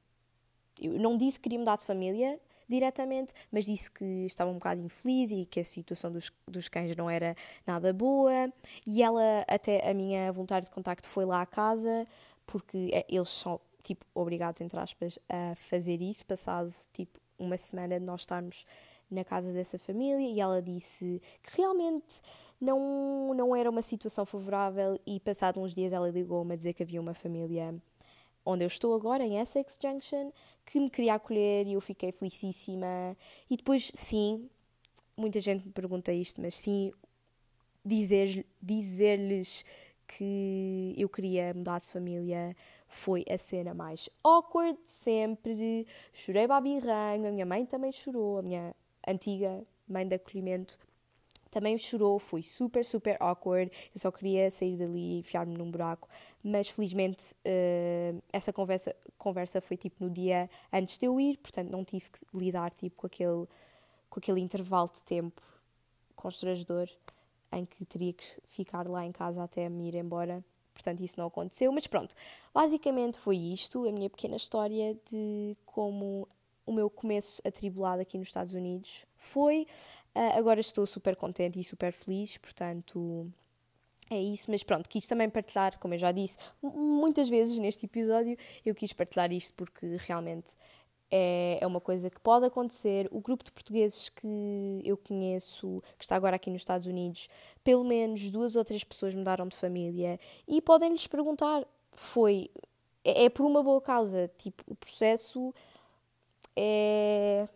Eu 0.81 0.99
não 0.99 1.17
disse 1.17 1.39
que 1.39 1.45
queria 1.45 1.59
mudar 1.59 1.77
de 1.77 1.85
família 1.85 2.41
diretamente, 2.69 3.33
mas 3.53 3.67
disse 3.67 3.91
que 3.91 4.05
estava 4.27 4.51
um 4.51 4.55
bocado 4.55 4.81
infeliz 4.81 5.31
e 5.31 5.45
que 5.45 5.61
a 5.61 5.65
situação 5.65 6.11
dos, 6.11 6.33
dos 6.49 6.69
cães 6.69 6.97
não 6.97 7.09
era 7.09 7.37
nada 7.67 7.93
boa. 7.93 8.51
E 8.87 9.03
ela, 9.03 9.45
até 9.47 9.89
a 9.89 9.95
minha 9.95 10.33
voluntária 10.33 10.65
de 10.65 10.75
contacto, 10.75 11.09
foi 11.09 11.25
lá 11.25 11.43
à 11.43 11.47
casa 11.47 12.07
porque 12.47 12.91
é, 12.93 13.07
eles 13.09 13.29
são 13.29 13.61
tipo, 13.85 14.05
obrigados, 14.15 14.61
entre 14.61 14.79
aspas, 14.79 15.19
a 15.29 15.55
fazer 15.55 16.03
isso, 16.03 16.27
passado, 16.27 16.73
tipo, 16.93 17.21
uma 17.39 17.57
semana 17.57 18.01
de 18.01 18.05
nós 18.05 18.23
estarmos 18.23 18.67
na 19.11 19.23
casa 19.23 19.53
dessa 19.53 19.79
família 19.79 20.27
e 20.27 20.41
ela 20.41 20.61
disse 20.61 21.21
que 21.43 21.57
realmente 21.57 22.21
não, 22.61 23.35
não 23.35 23.55
era 23.55 23.71
uma 23.71 23.83
situação 23.83 24.25
favorável 24.25 24.99
e 25.07 25.21
passado 25.21 25.61
uns 25.61 25.75
dias 25.75 25.93
ela 25.93 26.09
ligou-me 26.09 26.55
a 26.55 26.57
dizer 26.57 26.73
que 26.73 26.83
havia 26.83 27.01
uma 27.01 27.15
família 27.15 27.75
onde 28.45 28.65
eu 28.65 28.69
estou 28.69 28.95
agora, 28.95 29.25
em 29.25 29.39
Essex 29.39 29.79
Junction, 29.81 30.31
que 30.67 30.79
me 30.81 30.91
queria 30.91 31.15
acolher 31.15 31.67
e 31.67 31.75
eu 31.75 31.81
fiquei 31.81 32.13
felicíssima. 32.13 33.17
E 33.49 33.57
depois, 33.57 33.91
sim, 33.95 34.49
muita 35.17 35.41
gente 35.41 35.67
me 35.67 35.73
pergunta 35.73 36.13
isto, 36.13 36.41
mas 36.43 36.55
sim, 36.55 36.93
dizer-lhes 37.85 38.45
dizer 38.61 39.19
que 40.07 40.95
eu 40.99 41.09
queria 41.09 41.55
mudar 41.55 41.81
de 41.81 41.87
família 41.87 42.55
foi 42.95 43.25
a 43.29 43.37
cena 43.37 43.75
mais 43.75 44.09
awkward 44.23 44.79
de 44.83 44.91
sempre. 44.91 45.87
Chorei 46.13 46.47
babirranho, 46.47 47.29
a 47.29 47.33
minha 47.33 47.45
mãe 47.45 47.67
também 47.67 47.91
chorou, 47.91 48.39
a 48.39 48.43
minha 48.43 48.75
antiga 49.07 49.65
mãe 49.87 50.07
de 50.07 50.15
acolhimento 50.15 50.79
também 51.51 51.79
chorou, 51.79 52.19
foi 52.19 52.43
super, 52.43 52.85
super 52.85 53.17
awkward. 53.21 53.71
Eu 53.95 54.01
só 54.01 54.11
queria 54.11 54.51
sair 54.51 54.77
dali 54.77 55.17
e 55.17 55.19
enfiar-me 55.19 55.57
num 55.57 55.71
buraco, 55.71 56.09
mas 56.43 56.69
felizmente 56.69 57.33
uh, 57.33 58.23
essa 58.33 58.53
conversa, 58.53 58.95
conversa 59.17 59.61
foi 59.61 59.77
tipo 59.77 60.03
no 60.03 60.11
dia 60.11 60.51
antes 60.73 60.99
de 60.99 61.07
eu 61.07 61.21
ir, 61.21 61.37
portanto 61.39 61.71
não 61.71 61.85
tive 61.85 62.11
que 62.11 62.21
lidar 62.33 62.73
tipo 62.75 62.97
com 62.97 63.07
aquele, 63.07 63.47
com 64.11 64.19
aquele 64.19 64.41
intervalo 64.41 64.91
de 64.93 65.03
tempo 65.03 65.41
constrangedor 66.17 66.89
em 67.53 67.65
que 67.65 67.85
teria 67.85 68.13
que 68.13 68.25
ficar 68.47 68.89
lá 68.89 69.05
em 69.05 69.13
casa 69.13 69.45
até 69.45 69.69
me 69.69 69.89
ir 69.89 69.95
embora 69.95 70.45
portanto 70.75 71.01
isso 71.01 71.19
não 71.19 71.27
aconteceu, 71.27 71.73
mas 71.73 71.87
pronto, 71.87 72.15
basicamente 72.53 73.19
foi 73.19 73.37
isto, 73.37 73.89
a 73.89 73.93
minha 73.93 74.11
pequena 74.11 74.37
história 74.37 74.95
de 75.11 75.57
como 75.65 76.29
o 76.67 76.73
meu 76.73 76.91
começo 76.91 77.41
atribulado 77.47 78.03
aqui 78.03 78.19
nos 78.19 78.29
Estados 78.29 78.55
Unidos 78.55 79.07
foi. 79.17 79.67
Uh, 80.15 80.39
agora 80.39 80.61
estou 80.61 80.87
super 80.87 81.17
contente 81.17 81.59
e 81.59 81.65
super 81.65 81.93
feliz, 81.93 82.37
portanto 82.37 83.27
é 84.11 84.21
isso, 84.21 84.51
mas 84.51 84.63
pronto, 84.63 84.89
quis 84.89 85.09
também 85.09 85.29
partilhar, 85.31 85.79
como 85.79 85.95
eu 85.95 85.99
já 85.99 86.13
disse 86.13 86.37
muitas 86.63 87.29
vezes 87.29 87.59
neste 87.59 87.87
episódio, 87.87 88.37
eu 88.65 88.75
quis 88.75 88.93
partilhar 88.93 89.33
isto 89.33 89.53
porque 89.55 89.97
realmente 90.07 90.47
é, 91.11 91.59
é 91.61 91.67
uma 91.67 91.81
coisa 91.81 92.11
que 92.11 92.21
pode 92.21 92.47
acontecer. 92.47 93.09
O 93.11 93.21
grupo 93.21 93.45
de 93.45 93.53
portugueses 93.53 94.09
que 94.09 94.81
eu 94.85 94.97
conheço, 94.97 95.83
que 95.99 96.05
está 96.05 96.17
agora 96.17 96.37
aqui 96.37 96.51
nos 96.51 96.61
Estados 96.61 96.87
Unidos, 96.87 97.29
pelo 97.63 97.85
menos 97.85 98.31
duas 98.31 98.57
ou 98.57 98.65
três 98.65 98.85
pessoas 98.85 99.15
mudaram 99.15 99.47
de 99.47 99.57
família 99.57 100.19
e 100.47 100.61
podem 100.61 100.93
lhes 100.93 101.07
perguntar: 101.07 101.67
foi. 101.93 102.51
É, 103.05 103.25
é 103.25 103.29
por 103.29 103.45
uma 103.45 103.63
boa 103.63 103.81
causa, 103.81 104.31
tipo, 104.39 104.63
o 104.67 104.75
processo 104.75 105.55
é 106.57 107.47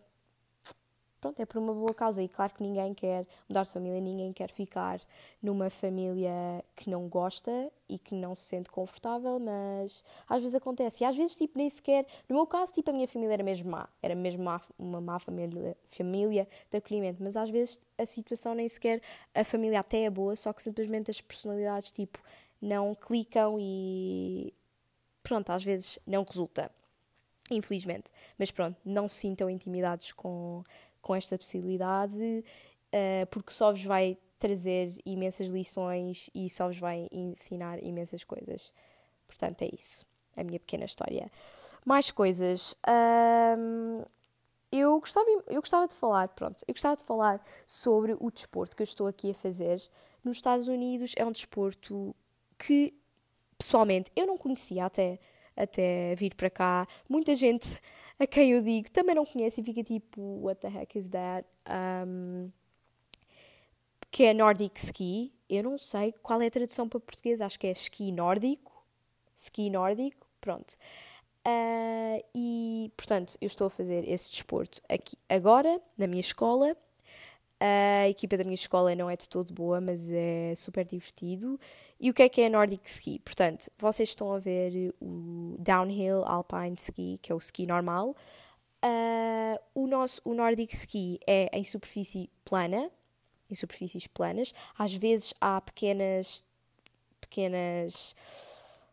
pronto, 1.20 1.40
é 1.40 1.46
por 1.46 1.58
uma 1.58 1.72
boa 1.74 1.94
causa. 1.94 2.22
E 2.22 2.28
claro 2.28 2.54
que 2.54 2.62
ninguém 2.62 2.94
quer 2.94 3.26
mudar 3.48 3.62
de 3.64 3.70
família, 3.70 4.00
ninguém 4.00 4.32
quer 4.32 4.50
ficar 4.50 5.00
numa 5.42 5.70
família 5.70 6.64
que 6.74 6.88
não 6.90 7.08
gosta 7.08 7.70
e 7.88 7.98
que 7.98 8.14
não 8.14 8.34
se 8.34 8.42
sente 8.42 8.70
confortável, 8.70 9.38
mas 9.38 10.04
às 10.28 10.40
vezes 10.40 10.54
acontece. 10.54 11.02
E 11.02 11.06
às 11.06 11.16
vezes, 11.16 11.36
tipo, 11.36 11.58
nem 11.58 11.68
sequer. 11.68 12.06
No 12.28 12.36
meu 12.36 12.46
caso, 12.46 12.72
tipo, 12.72 12.90
a 12.90 12.92
minha 12.92 13.08
família 13.08 13.34
era 13.34 13.42
mesmo 13.42 13.70
má. 13.70 13.88
Era 14.02 14.14
mesmo 14.14 14.44
má, 14.44 14.60
uma 14.78 15.00
má 15.00 15.18
família, 15.18 15.76
família 15.86 16.48
de 16.70 16.78
acolhimento. 16.78 17.22
Mas 17.22 17.36
às 17.36 17.50
vezes 17.50 17.80
a 17.96 18.06
situação 18.06 18.54
nem 18.54 18.68
sequer. 18.68 19.00
A 19.34 19.44
família 19.44 19.80
até 19.80 20.02
é 20.02 20.10
boa, 20.10 20.36
só 20.36 20.52
que 20.52 20.62
simplesmente 20.62 21.10
as 21.10 21.20
personalidades, 21.20 21.90
tipo, 21.90 22.18
não 22.60 22.94
clicam 22.94 23.56
e. 23.58 24.52
Pronto, 25.22 25.50
às 25.50 25.64
vezes 25.64 25.98
não 26.06 26.24
resulta. 26.24 26.70
Infelizmente. 27.50 28.10
Mas 28.38 28.50
pronto, 28.50 28.76
não 28.84 29.08
se 29.08 29.16
sintam 29.16 29.48
intimidados 29.48 30.12
com 30.12 30.62
com 31.00 31.14
esta 31.14 31.38
possibilidade, 31.38 32.44
uh, 32.94 33.26
porque 33.30 33.52
só 33.52 33.70
vos 33.70 33.84
vai 33.84 34.16
trazer 34.38 34.92
imensas 35.04 35.48
lições 35.48 36.30
e 36.34 36.48
só 36.48 36.68
vos 36.68 36.78
vai 36.78 37.08
ensinar 37.10 37.82
imensas 37.82 38.22
coisas. 38.24 38.72
Portanto, 39.26 39.62
é 39.62 39.68
isso. 39.72 40.06
A 40.36 40.44
minha 40.44 40.60
pequena 40.60 40.84
história. 40.84 41.30
Mais 41.84 42.10
coisas. 42.10 42.74
Um, 43.58 44.02
eu, 44.70 44.98
gostava, 45.00 45.26
eu 45.48 45.60
gostava 45.60 45.88
de 45.88 45.94
falar, 45.94 46.28
pronto, 46.28 46.62
eu 46.68 46.74
gostava 46.74 46.96
de 46.96 47.02
falar 47.02 47.42
sobre 47.66 48.16
o 48.18 48.30
desporto 48.30 48.76
que 48.76 48.82
eu 48.82 48.84
estou 48.84 49.06
aqui 49.06 49.30
a 49.30 49.34
fazer. 49.34 49.82
Nos 50.22 50.36
Estados 50.36 50.68
Unidos 50.68 51.14
é 51.16 51.24
um 51.24 51.32
desporto 51.32 52.14
que, 52.56 52.94
pessoalmente, 53.56 54.12
eu 54.14 54.26
não 54.26 54.38
conhecia 54.38 54.84
até, 54.84 55.18
até 55.56 56.14
vir 56.14 56.34
para 56.34 56.50
cá. 56.50 56.86
Muita 57.08 57.34
gente 57.34 57.66
a 58.18 58.26
quem 58.26 58.52
eu 58.52 58.62
digo 58.62 58.90
também 58.90 59.14
não 59.14 59.24
conhece 59.24 59.60
e 59.60 59.64
fica 59.64 59.82
tipo, 59.82 60.20
what 60.42 60.60
the 60.60 60.68
heck 60.68 60.98
is 60.98 61.08
that? 61.08 61.46
Um, 61.68 62.50
que 64.10 64.24
é 64.24 64.34
Nordic 64.34 64.78
Ski. 64.78 65.32
Eu 65.48 65.62
não 65.62 65.78
sei 65.78 66.12
qual 66.22 66.42
é 66.42 66.46
a 66.46 66.50
tradução 66.50 66.88
para 66.88 67.00
português, 67.00 67.40
acho 67.40 67.58
que 67.58 67.66
é 67.66 67.72
ski 67.72 68.12
nórdico. 68.12 68.84
Ski 69.34 69.70
nórdico, 69.70 70.26
pronto. 70.40 70.76
Uh, 71.46 72.22
e, 72.34 72.92
portanto, 72.96 73.36
eu 73.40 73.46
estou 73.46 73.68
a 73.68 73.70
fazer 73.70 74.06
esse 74.06 74.30
desporto 74.30 74.82
aqui 74.88 75.16
agora, 75.28 75.80
na 75.96 76.06
minha 76.06 76.20
escola. 76.20 76.76
A 77.60 78.08
equipa 78.08 78.36
da 78.36 78.44
minha 78.44 78.54
escola 78.54 78.94
não 78.94 79.10
é 79.10 79.16
de 79.16 79.28
todo 79.28 79.52
boa, 79.52 79.80
mas 79.80 80.10
é 80.12 80.54
super 80.54 80.84
divertido. 80.84 81.58
E 81.98 82.08
o 82.08 82.14
que 82.14 82.22
é 82.22 82.28
que 82.28 82.40
é 82.40 82.48
Nordic 82.48 82.88
Ski? 82.88 83.18
Portanto, 83.18 83.68
vocês 83.76 84.10
estão 84.10 84.32
a 84.32 84.38
ver 84.38 84.94
o 85.00 85.56
Downhill 85.58 86.24
Alpine 86.24 86.76
Ski, 86.76 87.18
que 87.20 87.32
é 87.32 87.34
o 87.34 87.38
ski 87.38 87.66
normal. 87.66 88.14
Uh, 88.84 89.58
o 89.74 89.86
nosso 89.88 90.20
o 90.24 90.34
Nordic 90.34 90.72
Ski 90.72 91.18
é 91.26 91.50
em 91.52 91.64
superfície 91.64 92.30
plana, 92.44 92.88
em 93.50 93.54
superfícies 93.54 94.06
planas. 94.06 94.54
Às 94.78 94.94
vezes 94.94 95.34
há 95.40 95.60
pequenas, 95.60 96.44
pequenas, 97.20 98.14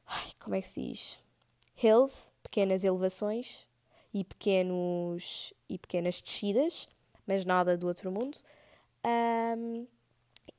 ai, 0.07 0.31
como 0.39 0.55
é 0.55 0.61
que 0.61 0.67
se 0.67 0.81
diz? 0.81 1.19
Hills, 1.81 2.31
pequenas 2.41 2.83
elevações 2.83 3.67
e 4.11 4.23
pequenos 4.23 5.53
e 5.69 5.77
pequenas 5.77 6.19
descidas, 6.19 6.89
mas 7.27 7.45
nada 7.45 7.77
do 7.77 7.85
outro 7.85 8.11
mundo. 8.11 8.37
Um, 9.05 9.87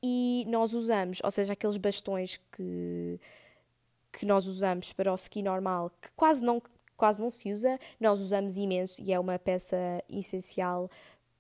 e 0.03 0.45
nós 0.49 0.73
usamos, 0.73 1.21
ou 1.25 1.31
seja, 1.31 1.53
aqueles 1.55 1.77
bastões 1.77 2.39
que, 2.53 3.21
que 4.13 4.25
nós 4.25 4.47
usamos 4.47 4.93
para 4.93 5.11
o 5.11 5.15
ski 5.17 5.43
normal, 5.43 5.91
que 6.01 6.13
quase 6.15 6.45
não, 6.45 6.63
quase 6.97 7.21
não 7.21 7.31
se 7.31 7.53
usa, 7.53 7.79
nós 7.99 8.21
usamos 8.21 8.57
imenso 8.57 9.03
e 9.03 9.13
é 9.13 9.19
uma 9.19 9.39
peça 9.39 9.77
essencial 10.09 10.91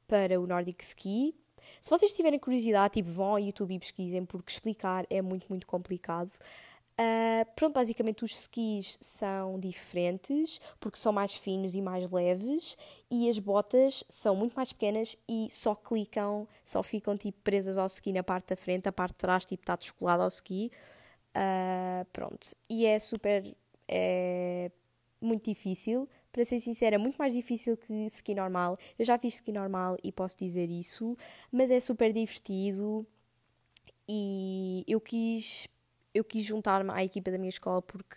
para 0.08 0.40
o 0.40 0.46
Nordic 0.46 0.82
Ski. 0.82 1.34
Se 1.80 1.90
vocês 1.90 2.12
tiverem 2.12 2.38
curiosidade, 2.38 2.94
tipo, 2.94 3.10
vão 3.10 3.26
ao 3.26 3.38
YouTube 3.38 3.75
e 3.75 3.78
pesquisem, 3.78 4.25
porque 4.25 4.50
explicar 4.50 5.06
é 5.10 5.20
muito, 5.20 5.46
muito 5.48 5.66
complicado. 5.66 6.30
Uh, 6.98 7.44
pronto, 7.54 7.74
basicamente 7.74 8.24
os 8.24 8.32
skis 8.34 8.96
são 9.02 9.60
diferentes 9.60 10.58
porque 10.80 10.98
são 10.98 11.12
mais 11.12 11.34
finos 11.34 11.74
e 11.74 11.82
mais 11.82 12.08
leves 12.08 12.74
e 13.10 13.28
as 13.28 13.38
botas 13.38 14.02
são 14.08 14.34
muito 14.34 14.54
mais 14.54 14.72
pequenas 14.72 15.14
e 15.28 15.46
só 15.50 15.74
clicam, 15.74 16.48
só 16.64 16.82
ficam 16.82 17.14
tipo 17.14 17.38
presas 17.44 17.76
ao 17.76 17.86
ski 17.86 18.14
na 18.14 18.22
parte 18.22 18.48
da 18.48 18.56
frente, 18.56 18.88
a 18.88 18.92
parte 18.92 19.12
de 19.12 19.18
trás 19.18 19.44
tipo 19.44 19.62
está 19.62 19.76
descolada 19.76 20.22
ao 20.22 20.28
ski. 20.30 20.72
Uh, 21.36 22.06
pronto, 22.14 22.56
e 22.66 22.86
é 22.86 22.98
super, 22.98 23.54
é 23.86 24.70
muito 25.20 25.44
difícil, 25.44 26.08
para 26.32 26.46
ser 26.46 26.58
sincera, 26.60 26.96
é 26.96 26.98
muito 26.98 27.16
mais 27.16 27.32
difícil 27.34 27.76
que 27.76 27.92
ski 28.06 28.34
normal. 28.34 28.78
Eu 28.98 29.04
já 29.04 29.18
fiz 29.18 29.34
ski 29.34 29.52
normal 29.52 29.98
e 30.02 30.10
posso 30.10 30.38
dizer 30.38 30.70
isso, 30.70 31.14
mas 31.52 31.70
é 31.70 31.78
super 31.78 32.10
divertido 32.10 33.06
e 34.08 34.82
eu 34.88 34.98
quis 34.98 35.68
eu 36.16 36.25
quis 36.25 36.44
juntar-me 36.44 36.90
à 36.90 37.04
equipa 37.04 37.30
da 37.30 37.38
minha 37.38 37.50
escola 37.50 37.82
porque 37.82 38.16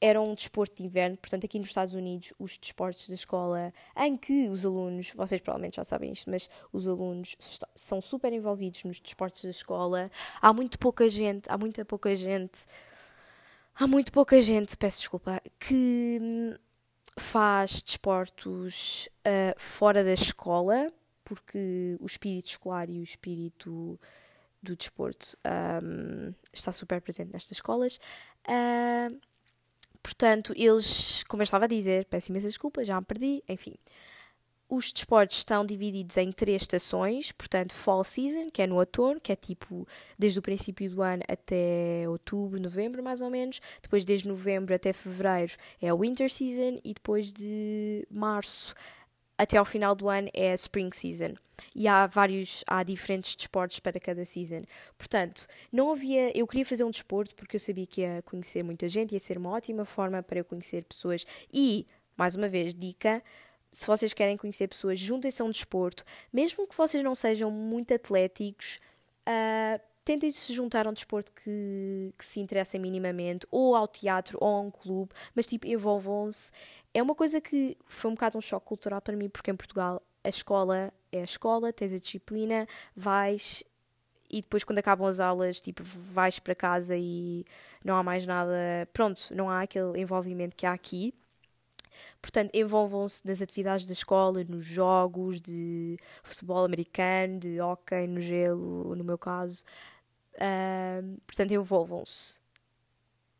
era 0.00 0.20
um 0.20 0.34
desporto 0.34 0.76
de 0.76 0.84
inverno, 0.84 1.16
portanto, 1.16 1.44
aqui 1.44 1.58
nos 1.58 1.68
Estados 1.68 1.94
Unidos, 1.94 2.32
os 2.38 2.56
desportos 2.56 3.08
da 3.08 3.14
escola, 3.14 3.72
em 3.96 4.14
que 4.16 4.48
os 4.48 4.64
alunos, 4.64 5.12
vocês 5.12 5.40
provavelmente 5.40 5.76
já 5.76 5.84
sabem 5.84 6.12
isto, 6.12 6.30
mas 6.30 6.48
os 6.72 6.86
alunos 6.86 7.36
são 7.74 8.00
super 8.00 8.32
envolvidos 8.32 8.84
nos 8.84 9.00
desportos 9.00 9.42
da 9.42 9.50
escola. 9.50 10.10
Há 10.40 10.52
muito 10.52 10.78
pouca 10.78 11.08
gente, 11.08 11.48
há 11.50 11.58
muita 11.58 11.84
pouca 11.84 12.14
gente, 12.14 12.64
há 13.74 13.86
muito 13.86 14.12
pouca 14.12 14.40
gente, 14.40 14.76
peço 14.76 15.00
desculpa, 15.00 15.42
que 15.58 16.18
hum, 16.22 16.54
faz 17.16 17.82
desportos 17.82 19.08
uh, 19.26 19.54
fora 19.58 20.04
da 20.04 20.12
escola, 20.12 20.92
porque 21.24 21.96
o 22.00 22.06
espírito 22.06 22.46
escolar 22.46 22.88
e 22.88 23.00
o 23.00 23.02
espírito 23.02 23.98
do 24.62 24.76
desporto 24.76 25.36
um, 25.82 26.34
está 26.52 26.72
super 26.72 27.00
presente 27.00 27.32
nestas 27.32 27.58
escolas. 27.58 27.98
Uh, 28.46 29.18
portanto, 30.02 30.52
eles, 30.56 31.22
como 31.24 31.42
eu 31.42 31.44
estava 31.44 31.64
a 31.66 31.68
dizer, 31.68 32.06
peço 32.06 32.30
imensas 32.30 32.52
desculpas, 32.52 32.86
já 32.86 33.00
me 33.00 33.06
perdi, 33.06 33.42
enfim. 33.48 33.74
Os 34.70 34.92
desportos 34.92 35.38
estão 35.38 35.64
divididos 35.64 36.18
em 36.18 36.30
três 36.30 36.60
estações, 36.60 37.32
portanto, 37.32 37.72
Fall 37.72 38.04
Season, 38.04 38.48
que 38.52 38.60
é 38.60 38.66
no 38.66 38.76
outono, 38.76 39.18
que 39.18 39.32
é 39.32 39.36
tipo 39.36 39.88
desde 40.18 40.38
o 40.38 40.42
princípio 40.42 40.90
do 40.90 41.00
ano 41.00 41.22
até 41.26 42.04
outubro, 42.06 42.60
novembro, 42.60 43.02
mais 43.02 43.22
ou 43.22 43.30
menos. 43.30 43.62
Depois, 43.80 44.04
desde 44.04 44.28
novembro 44.28 44.74
até 44.74 44.92
fevereiro, 44.92 45.54
é 45.80 45.88
a 45.88 45.94
Winter 45.94 46.30
Season. 46.30 46.80
E 46.84 46.92
depois 46.92 47.32
de 47.32 48.06
março 48.10 48.74
até 49.38 49.56
ao 49.56 49.64
final 49.64 49.94
do 49.94 50.08
ano 50.08 50.28
é 50.34 50.50
a 50.50 50.54
Spring 50.54 50.90
Season. 50.92 51.34
E 51.74 51.86
há 51.88 52.06
vários, 52.06 52.64
há 52.66 52.82
diferentes 52.82 53.34
desportos 53.36 53.80
para 53.80 53.98
cada 53.98 54.24
season. 54.24 54.62
Portanto, 54.96 55.46
não 55.72 55.90
havia. 55.90 56.36
Eu 56.36 56.46
queria 56.46 56.66
fazer 56.66 56.84
um 56.84 56.90
desporto 56.90 57.34
porque 57.34 57.56
eu 57.56 57.60
sabia 57.60 57.86
que 57.86 58.00
ia 58.02 58.22
conhecer 58.22 58.62
muita 58.62 58.88
gente, 58.88 59.12
ia 59.12 59.18
ser 59.18 59.38
uma 59.38 59.50
ótima 59.50 59.84
forma 59.84 60.22
para 60.22 60.38
eu 60.38 60.44
conhecer 60.44 60.84
pessoas. 60.84 61.26
E, 61.52 61.86
mais 62.16 62.36
uma 62.36 62.48
vez, 62.48 62.74
dica: 62.74 63.22
se 63.72 63.86
vocês 63.86 64.12
querem 64.12 64.36
conhecer 64.36 64.68
pessoas, 64.68 64.98
juntem-se 64.98 65.42
a 65.42 65.44
um 65.44 65.50
desporto, 65.50 66.04
mesmo 66.32 66.66
que 66.66 66.76
vocês 66.76 67.02
não 67.02 67.14
sejam 67.14 67.50
muito 67.50 67.94
atléticos. 67.94 68.78
Uh, 69.26 69.80
tentem 70.08 70.30
se 70.30 70.54
juntar 70.54 70.86
a 70.86 70.90
um 70.90 70.92
desporto 70.94 71.30
que, 71.32 72.14
que 72.16 72.24
se 72.24 72.40
interessem 72.40 72.80
minimamente, 72.80 73.46
ou 73.50 73.76
ao 73.76 73.86
teatro, 73.86 74.38
ou 74.40 74.56
a 74.56 74.60
um 74.60 74.70
clube, 74.70 75.12
mas 75.34 75.46
tipo, 75.46 75.66
envolvam-se. 75.66 76.50
É 76.94 77.02
uma 77.02 77.14
coisa 77.14 77.42
que 77.42 77.76
foi 77.86 78.10
um 78.10 78.14
bocado 78.14 78.38
um 78.38 78.40
choque 78.40 78.64
cultural 78.64 79.02
para 79.02 79.14
mim, 79.14 79.28
porque 79.28 79.50
em 79.50 79.56
Portugal 79.56 80.02
a 80.24 80.28
escola 80.30 80.90
é 81.12 81.20
a 81.20 81.24
escola, 81.24 81.74
tens 81.74 81.92
a 81.92 81.98
disciplina, 81.98 82.66
vais 82.96 83.62
e 84.30 84.40
depois 84.40 84.64
quando 84.64 84.78
acabam 84.78 85.06
as 85.06 85.20
aulas, 85.20 85.60
tipo, 85.60 85.82
vais 85.84 86.38
para 86.38 86.54
casa 86.54 86.96
e 86.96 87.44
não 87.84 87.94
há 87.94 88.02
mais 88.02 88.26
nada, 88.26 88.54
pronto, 88.94 89.20
não 89.34 89.50
há 89.50 89.60
aquele 89.62 90.00
envolvimento 90.00 90.56
que 90.56 90.64
há 90.64 90.72
aqui. 90.72 91.12
Portanto, 92.22 92.54
envolvam-se 92.54 93.26
nas 93.26 93.42
atividades 93.42 93.84
da 93.86 93.92
escola, 93.92 94.44
nos 94.44 94.64
jogos 94.64 95.40
de 95.40 95.96
futebol 96.22 96.64
americano, 96.64 97.38
de 97.40 97.60
hockey 97.60 98.06
no 98.06 98.20
gelo, 98.20 98.94
no 98.94 99.04
meu 99.04 99.18
caso. 99.18 99.64
Uh, 100.38 101.20
portanto, 101.26 101.52
envolvam-se 101.52 102.38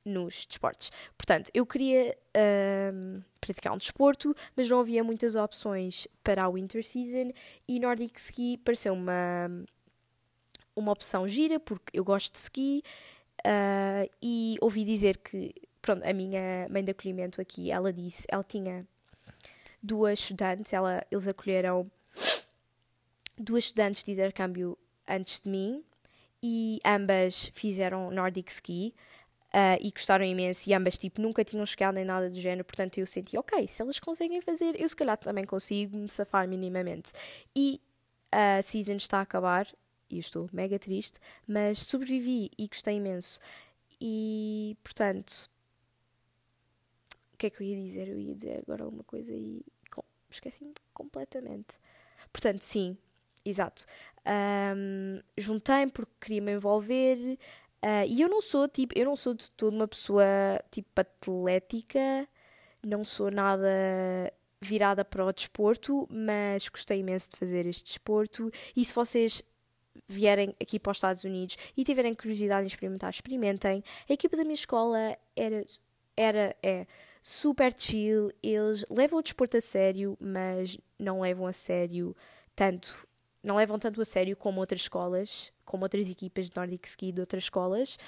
nos 0.04 0.46
desportos. 0.46 0.90
Portanto, 1.16 1.50
eu 1.54 1.64
queria 1.64 2.16
um, 2.92 3.22
praticar 3.40 3.72
um 3.72 3.76
desporto, 3.76 4.34
mas 4.56 4.68
não 4.68 4.80
havia 4.80 5.04
muitas 5.04 5.34
opções 5.36 6.08
para 6.24 6.44
a 6.44 6.50
Winter 6.50 6.84
Season 6.84 7.30
e 7.68 7.78
Nordic 7.78 8.18
Ski 8.18 8.56
pareceu 8.58 8.94
uma, 8.94 9.50
uma 10.74 10.92
opção 10.92 11.28
gira, 11.28 11.60
porque 11.60 11.96
eu 11.96 12.04
gosto 12.04 12.32
de 12.32 12.38
ski 12.38 12.82
uh, 13.40 14.10
e 14.22 14.56
ouvi 14.60 14.84
dizer 14.84 15.18
que, 15.18 15.54
pronto, 15.80 16.04
a 16.04 16.12
minha 16.12 16.66
mãe 16.70 16.82
de 16.82 16.90
acolhimento 16.90 17.40
aqui, 17.40 17.70
ela 17.70 17.92
disse, 17.92 18.26
ela 18.28 18.44
tinha 18.44 18.86
duas 19.82 20.18
estudantes, 20.18 20.72
ela, 20.72 21.04
eles 21.10 21.28
acolheram 21.28 21.88
duas 23.36 23.64
estudantes 23.64 24.02
de 24.02 24.12
intercâmbio 24.12 24.76
antes 25.06 25.40
de 25.40 25.48
mim 25.48 25.84
e 26.42 26.78
ambas 26.84 27.50
fizeram 27.54 28.10
Nordic 28.10 28.50
Ski 28.50 28.94
uh, 29.48 29.78
e 29.80 29.90
gostaram 29.90 30.24
imenso 30.24 30.68
e 30.68 30.74
ambas 30.74 30.98
tipo 30.98 31.20
nunca 31.20 31.44
tinham 31.44 31.64
chegado 31.66 31.94
nem 31.94 32.04
nada 32.04 32.30
do 32.30 32.36
género, 32.36 32.64
portanto 32.64 32.98
eu 32.98 33.06
senti, 33.06 33.36
ok, 33.36 33.66
se 33.66 33.82
elas 33.82 33.98
conseguem 33.98 34.40
fazer, 34.40 34.80
eu 34.80 34.88
se 34.88 34.96
calhar 34.96 35.16
também 35.16 35.44
consigo 35.44 35.96
me 35.96 36.08
safar 36.08 36.48
minimamente. 36.48 37.12
E 37.54 37.80
a 38.30 38.62
season 38.62 38.94
está 38.94 39.18
a 39.18 39.22
acabar 39.22 39.66
e 40.10 40.16
eu 40.16 40.20
estou 40.20 40.48
mega 40.52 40.78
triste, 40.78 41.18
mas 41.46 41.78
sobrevivi 41.78 42.50
e 42.58 42.66
gostei 42.66 42.96
imenso. 42.96 43.40
E 44.00 44.76
portanto, 44.82 45.48
o 47.32 47.36
que 47.36 47.46
é 47.46 47.50
que 47.50 47.62
eu 47.62 47.66
ia 47.66 47.76
dizer? 47.76 48.08
Eu 48.08 48.18
ia 48.18 48.34
dizer 48.34 48.60
agora 48.62 48.84
alguma 48.84 49.04
coisa 49.04 49.32
e 49.32 49.64
esqueci-me 50.30 50.74
completamente. 50.92 51.78
Portanto, 52.32 52.62
sim, 52.62 52.96
exato. 53.44 53.86
Um, 54.28 55.20
Juntei-me 55.36 55.90
porque 55.90 56.12
queria 56.20 56.42
me 56.42 56.52
envolver. 56.52 57.38
Uh, 57.82 58.04
e 58.08 58.20
eu 58.20 58.28
não 58.28 58.42
sou 58.42 58.68
tipo, 58.68 58.98
eu 58.98 59.04
não 59.06 59.16
sou 59.16 59.34
de 59.34 59.50
toda 59.52 59.74
uma 59.74 59.88
pessoa 59.88 60.24
tipo 60.70 61.00
atlética, 61.00 62.28
não 62.84 63.04
sou 63.04 63.30
nada 63.30 63.68
virada 64.60 65.04
para 65.04 65.24
o 65.24 65.32
desporto, 65.32 66.08
mas 66.10 66.68
gostei 66.68 67.00
imenso 67.00 67.30
de 67.30 67.36
fazer 67.36 67.66
este 67.66 67.84
desporto. 67.84 68.50
E 68.76 68.84
se 68.84 68.94
vocês 68.94 69.42
vierem 70.08 70.54
aqui 70.60 70.78
para 70.78 70.90
os 70.90 70.98
Estados 70.98 71.24
Unidos 71.24 71.56
e 71.76 71.84
tiverem 71.84 72.14
curiosidade 72.14 72.64
em 72.64 72.66
experimentar, 72.66 73.10
experimentem. 73.10 73.82
A 74.08 74.12
equipa 74.12 74.36
da 74.36 74.42
minha 74.42 74.54
escola 74.54 75.16
era, 75.36 75.64
era 76.16 76.56
é 76.62 76.86
super 77.22 77.72
chill, 77.76 78.30
eles 78.42 78.84
levam 78.90 79.18
o 79.18 79.22
desporto 79.22 79.56
a 79.56 79.60
sério, 79.60 80.16
mas 80.20 80.78
não 80.98 81.20
levam 81.20 81.46
a 81.46 81.52
sério 81.52 82.14
tanto, 82.54 83.06
não 83.48 83.56
levam 83.56 83.78
tanto 83.78 84.00
a 84.00 84.04
sério 84.04 84.36
como 84.36 84.60
outras 84.60 84.82
escolas, 84.82 85.52
como 85.64 85.82
outras 85.82 86.10
equipas 86.10 86.50
de 86.50 86.56
Nordic 86.56 86.86
Ski 86.86 87.10
de 87.10 87.20
outras 87.20 87.44
escolas. 87.44 87.98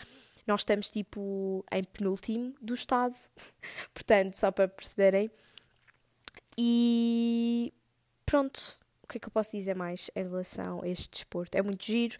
Nós 0.46 0.60
estamos 0.60 0.90
tipo 0.90 1.64
em 1.72 1.82
penúltimo 1.82 2.54
do 2.60 2.74
estado, 2.74 3.14
portanto, 3.94 4.34
só 4.34 4.50
para 4.50 4.68
perceberem. 4.68 5.30
E 6.58 7.72
pronto, 8.26 8.78
o 9.02 9.06
que 9.06 9.16
é 9.16 9.20
que 9.20 9.28
eu 9.28 9.32
posso 9.32 9.52
dizer 9.52 9.74
mais 9.74 10.10
em 10.14 10.22
relação 10.24 10.82
a 10.82 10.88
este 10.88 11.08
desporto? 11.10 11.56
É 11.56 11.62
muito 11.62 11.84
giro, 11.84 12.16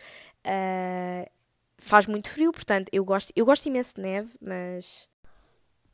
uh, 0.46 1.30
faz 1.76 2.06
muito 2.06 2.30
frio, 2.30 2.52
portanto, 2.52 2.88
eu 2.90 3.04
gosto, 3.04 3.32
eu 3.36 3.44
gosto 3.44 3.66
imenso 3.66 3.96
de 3.96 4.02
neve, 4.02 4.30
mas 4.40 5.08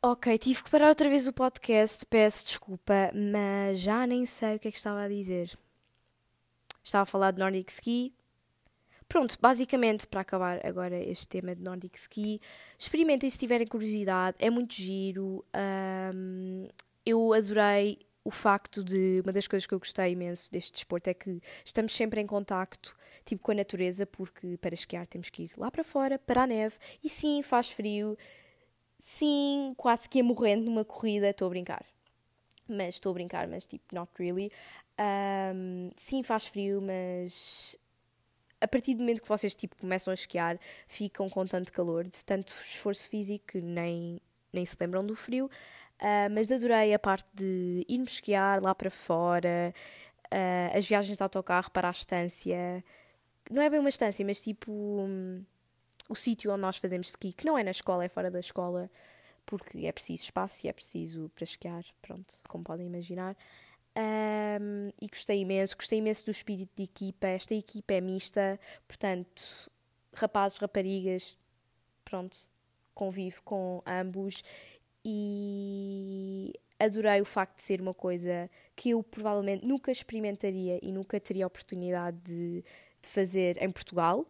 Ok, 0.01 0.37
tive 0.37 0.63
que 0.63 0.69
parar 0.69 0.89
outra 0.89 1.09
vez 1.09 1.27
o 1.27 1.33
podcast, 1.33 2.05
peço 2.05 2.45
desculpa, 2.45 3.11
mas 3.13 3.79
já 3.79 4.05
nem 4.05 4.25
sei 4.25 4.55
o 4.55 4.59
que 4.59 4.67
é 4.67 4.71
que 4.71 4.77
estava 4.77 5.01
a 5.01 5.07
dizer. 5.07 5.57
Estava 6.87 7.03
a 7.03 7.05
falar 7.05 7.31
de 7.31 7.39
Nordic 7.39 7.69
Ski. 7.69 8.13
Pronto, 9.09 9.37
basicamente, 9.41 10.07
para 10.07 10.21
acabar 10.21 10.65
agora 10.65 10.97
este 10.97 11.27
tema 11.27 11.53
de 11.53 11.61
Nordic 11.61 11.97
Ski, 11.97 12.39
experimentem 12.77 13.29
se 13.29 13.37
tiverem 13.37 13.67
curiosidade, 13.67 14.37
é 14.39 14.49
muito 14.49 14.73
giro. 14.73 15.45
Um, 16.15 16.67
eu 17.05 17.33
adorei 17.33 17.99
o 18.23 18.31
facto 18.31 18.83
de. 18.83 19.21
Uma 19.23 19.33
das 19.33 19.47
coisas 19.47 19.67
que 19.67 19.73
eu 19.73 19.79
gostei 19.79 20.11
imenso 20.11 20.49
deste 20.49 20.71
desporto 20.73 21.09
é 21.09 21.13
que 21.13 21.41
estamos 21.63 21.93
sempre 21.93 22.21
em 22.21 22.25
contacto 22.25 22.95
tipo, 23.25 23.43
com 23.43 23.51
a 23.51 23.55
natureza, 23.55 24.05
porque 24.05 24.57
para 24.57 24.73
esquiar 24.73 25.05
temos 25.07 25.29
que 25.29 25.43
ir 25.43 25.51
lá 25.57 25.69
para 25.69 25.83
fora, 25.83 26.17
para 26.17 26.43
a 26.43 26.47
neve, 26.47 26.77
e 27.03 27.09
sim, 27.09 27.41
faz 27.41 27.69
frio 27.69 28.17
sim, 28.97 29.73
quase 29.77 30.07
que 30.07 30.19
ia 30.19 30.23
morrendo 30.23 30.63
numa 30.63 30.85
corrida, 30.85 31.29
estou 31.29 31.47
a 31.47 31.49
brincar. 31.49 31.85
Mas 32.67 32.95
estou 32.95 33.11
a 33.11 33.13
brincar, 33.13 33.47
mas 33.47 33.65
tipo, 33.65 33.93
not 33.93 34.11
really. 34.17 34.51
Um, 34.99 35.91
sim, 35.95 36.23
faz 36.23 36.47
frio, 36.47 36.81
mas 36.81 37.77
a 38.59 38.67
partir 38.67 38.95
do 38.95 39.01
momento 39.01 39.21
que 39.21 39.27
vocês 39.27 39.55
tipo, 39.55 39.75
começam 39.77 40.11
a 40.11 40.15
esquiar, 40.15 40.59
ficam 40.87 41.29
com 41.29 41.45
tanto 41.45 41.71
calor, 41.71 42.05
de 42.05 42.23
tanto 42.25 42.49
esforço 42.49 43.09
físico 43.09 43.45
que 43.47 43.61
nem, 43.61 44.19
nem 44.51 44.65
se 44.65 44.75
lembram 44.79 45.05
do 45.05 45.15
frio. 45.15 45.45
Uh, 45.99 46.29
mas 46.31 46.51
adorei 46.51 46.93
a 46.93 46.99
parte 46.99 47.27
de 47.33 47.85
irmos 47.87 48.13
esquiar 48.13 48.61
lá 48.61 48.73
para 48.75 48.89
fora, 48.89 49.73
uh, 50.25 50.77
as 50.77 50.87
viagens 50.87 51.17
de 51.17 51.23
autocarro 51.23 51.71
para 51.71 51.87
a 51.87 51.91
estância. 51.91 52.83
Não 53.49 53.61
é 53.61 53.69
bem 53.69 53.79
uma 53.79 53.89
estância, 53.89 54.25
mas 54.25 54.41
tipo. 54.41 54.71
Um, 54.71 55.43
o 56.09 56.15
sítio 56.15 56.51
onde 56.51 56.61
nós 56.61 56.77
fazemos 56.77 57.09
ski, 57.09 57.33
que 57.33 57.45
não 57.45 57.57
é 57.57 57.63
na 57.63 57.71
escola, 57.71 58.05
é 58.05 58.07
fora 58.07 58.31
da 58.31 58.39
escola, 58.39 58.89
porque 59.45 59.85
é 59.85 59.91
preciso 59.91 60.23
espaço 60.23 60.65
e 60.65 60.69
é 60.69 60.73
preciso 60.73 61.29
para 61.35 61.43
esquiar, 61.43 61.83
pronto, 62.01 62.39
como 62.47 62.63
podem 62.63 62.87
imaginar. 62.87 63.35
Um, 63.97 64.89
e 65.01 65.07
gostei 65.07 65.39
imenso, 65.39 65.75
gostei 65.75 65.97
imenso 65.99 66.25
do 66.25 66.31
espírito 66.31 66.69
de 66.75 66.83
equipa. 66.83 67.27
Esta 67.27 67.55
equipa 67.55 67.93
é 67.93 68.01
mista, 68.01 68.59
portanto, 68.87 69.71
rapazes, 70.13 70.59
raparigas, 70.59 71.37
pronto, 72.05 72.37
convivo 72.93 73.41
com 73.43 73.81
ambos 73.85 74.43
e 75.03 76.53
adorei 76.79 77.21
o 77.21 77.25
facto 77.25 77.55
de 77.55 77.63
ser 77.63 77.81
uma 77.81 77.93
coisa 77.93 78.49
que 78.75 78.91
eu 78.91 79.01
provavelmente 79.01 79.67
nunca 79.67 79.91
experimentaria 79.91 80.79
e 80.83 80.91
nunca 80.91 81.19
teria 81.19 81.47
oportunidade 81.47 82.17
de, 82.23 82.63
de 83.01 83.09
fazer 83.09 83.57
em 83.63 83.71
Portugal, 83.71 84.27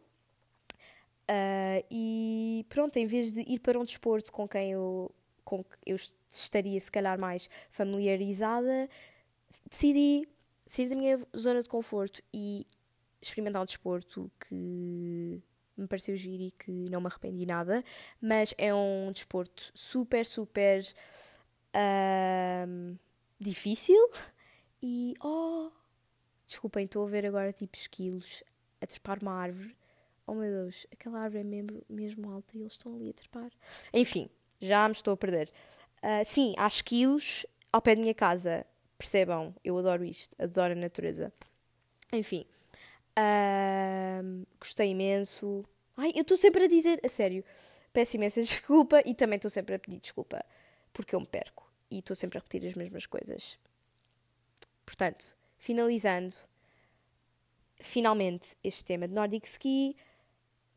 Uh, 1.30 1.84
e 1.92 2.66
pronto, 2.70 2.96
em 2.96 3.06
vez 3.06 3.34
de 3.34 3.42
ir 3.42 3.60
para 3.60 3.78
um 3.78 3.84
desporto 3.84 4.32
com 4.32 4.48
quem 4.48 4.72
eu, 4.72 5.12
com 5.44 5.62
que 5.62 5.76
eu 5.86 5.98
estaria 6.30 6.80
se 6.80 6.90
calhar 6.90 7.20
mais 7.20 7.50
familiarizada, 7.70 8.90
decidi 9.70 10.28
sair 10.66 10.90
da 10.90 10.96
minha 10.96 11.20
zona 11.36 11.64
de 11.64 11.70
conforto 11.70 12.22
e 12.34 12.66
experimentar 13.22 13.62
um 13.62 13.66
desporto 13.66 14.32
que 14.40 15.42
me 15.76 15.88
pareceu 15.88 16.16
giro 16.16 16.44
e 16.44 16.52
que 16.52 16.90
não 16.90 17.02
me 17.02 17.08
arrependi 17.08 17.46
nada, 17.46 17.84
mas 18.22 18.54
é 18.58 18.74
um 18.74 19.12
desporto 19.12 19.72
super, 19.76 20.26
super 20.26 20.82
uh, 21.76 22.98
difícil 23.40 24.10
e 24.82 25.14
oh, 25.24 25.72
desculpem, 26.46 26.86
estou 26.86 27.06
a 27.06 27.10
ver 27.10 27.26
agora 27.26 27.54
tipo 27.54 27.78
esquilos 27.78 28.44
a 28.82 28.88
trepar 28.88 29.20
uma 29.22 29.34
árvore 29.34 29.76
oh 30.28 30.36
meu 30.36 30.52
Deus, 30.52 30.86
aquela 30.92 31.22
árvore 31.22 31.40
é 31.40 31.44
mesmo, 31.44 31.82
mesmo 31.90 32.30
alta 32.30 32.56
e 32.56 32.60
eles 32.60 32.74
estão 32.74 32.94
ali 32.94 33.10
a 33.10 33.14
trepar. 33.14 33.50
Enfim, 33.94 34.30
já 34.60 34.88
me 34.88 34.94
estou 34.94 35.14
a 35.14 35.18
perder. 35.18 35.50
Uh, 36.04 36.24
sim, 36.24 36.54
há 36.58 36.68
esquilos 36.68 37.46
ao 37.72 37.82
pé 37.82 37.96
da 37.96 38.02
minha 38.02 38.14
casa. 38.14 38.66
Percebam, 38.98 39.56
eu 39.64 39.78
adoro 39.78 40.04
isto, 40.04 40.36
adoro 40.42 40.74
a 40.74 40.76
natureza. 40.76 41.32
Enfim, 42.12 42.46
gostei 44.60 44.90
imenso. 44.90 45.64
Ai, 45.96 46.12
eu 46.16 46.22
estou 46.22 46.38
sempre 46.38 46.64
a 46.64 46.68
dizer, 46.68 47.00
a 47.04 47.08
sério, 47.08 47.44
peço 47.94 48.16
imensa 48.16 48.42
desculpa 48.42 49.02
e 49.06 49.14
também 49.14 49.38
estou 49.38 49.52
sempre 49.52 49.76
a 49.76 49.80
pedir 49.80 50.00
desculpa 50.00 50.44
porque 50.94 51.16
eu 51.16 51.20
me 51.20 51.28
perco 51.28 51.72
e 51.92 52.00
estou 52.00 52.16
sempre 52.16 52.38
a 52.38 52.42
repetir 52.42 52.66
as 52.66 52.74
mesmas 52.74 53.06
coisas. 53.06 53.60
Portanto, 54.86 55.38
finalizando, 55.58 56.36
finalmente 57.80 58.58
este 58.64 58.84
tema 58.84 59.08
de 59.08 59.14
Nordic 59.14 59.48
Ski 59.48 59.96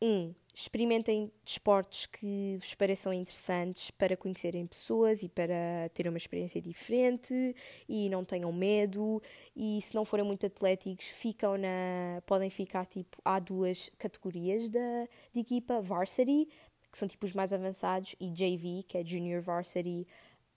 um, 0.02 0.34
experimentem 0.54 1.30
desportos 1.44 2.06
que 2.06 2.56
vos 2.58 2.74
pareçam 2.74 3.12
interessantes 3.12 3.90
para 3.90 4.16
conhecerem 4.16 4.66
pessoas 4.66 5.22
e 5.22 5.28
para 5.28 5.88
terem 5.94 6.10
uma 6.10 6.18
experiência 6.18 6.60
diferente 6.60 7.54
e 7.88 8.08
não 8.08 8.24
tenham 8.24 8.52
medo. 8.52 9.22
E 9.54 9.80
se 9.80 9.94
não 9.94 10.04
forem 10.04 10.24
muito 10.24 10.46
atléticos 10.46 11.08
ficam 11.08 11.56
na 11.56 12.22
podem 12.26 12.50
ficar 12.50 12.86
tipo 12.86 13.16
há 13.24 13.38
duas 13.38 13.90
categorias 13.98 14.68
da 14.68 15.08
de 15.32 15.40
equipa 15.40 15.80
varsity 15.80 16.48
que 16.90 16.98
são 16.98 17.06
tipo 17.06 17.24
os 17.24 17.34
mais 17.34 17.52
avançados 17.52 18.16
e 18.18 18.28
JV 18.30 18.82
que 18.86 18.98
é 18.98 19.04
junior 19.04 19.40
varsity 19.40 20.06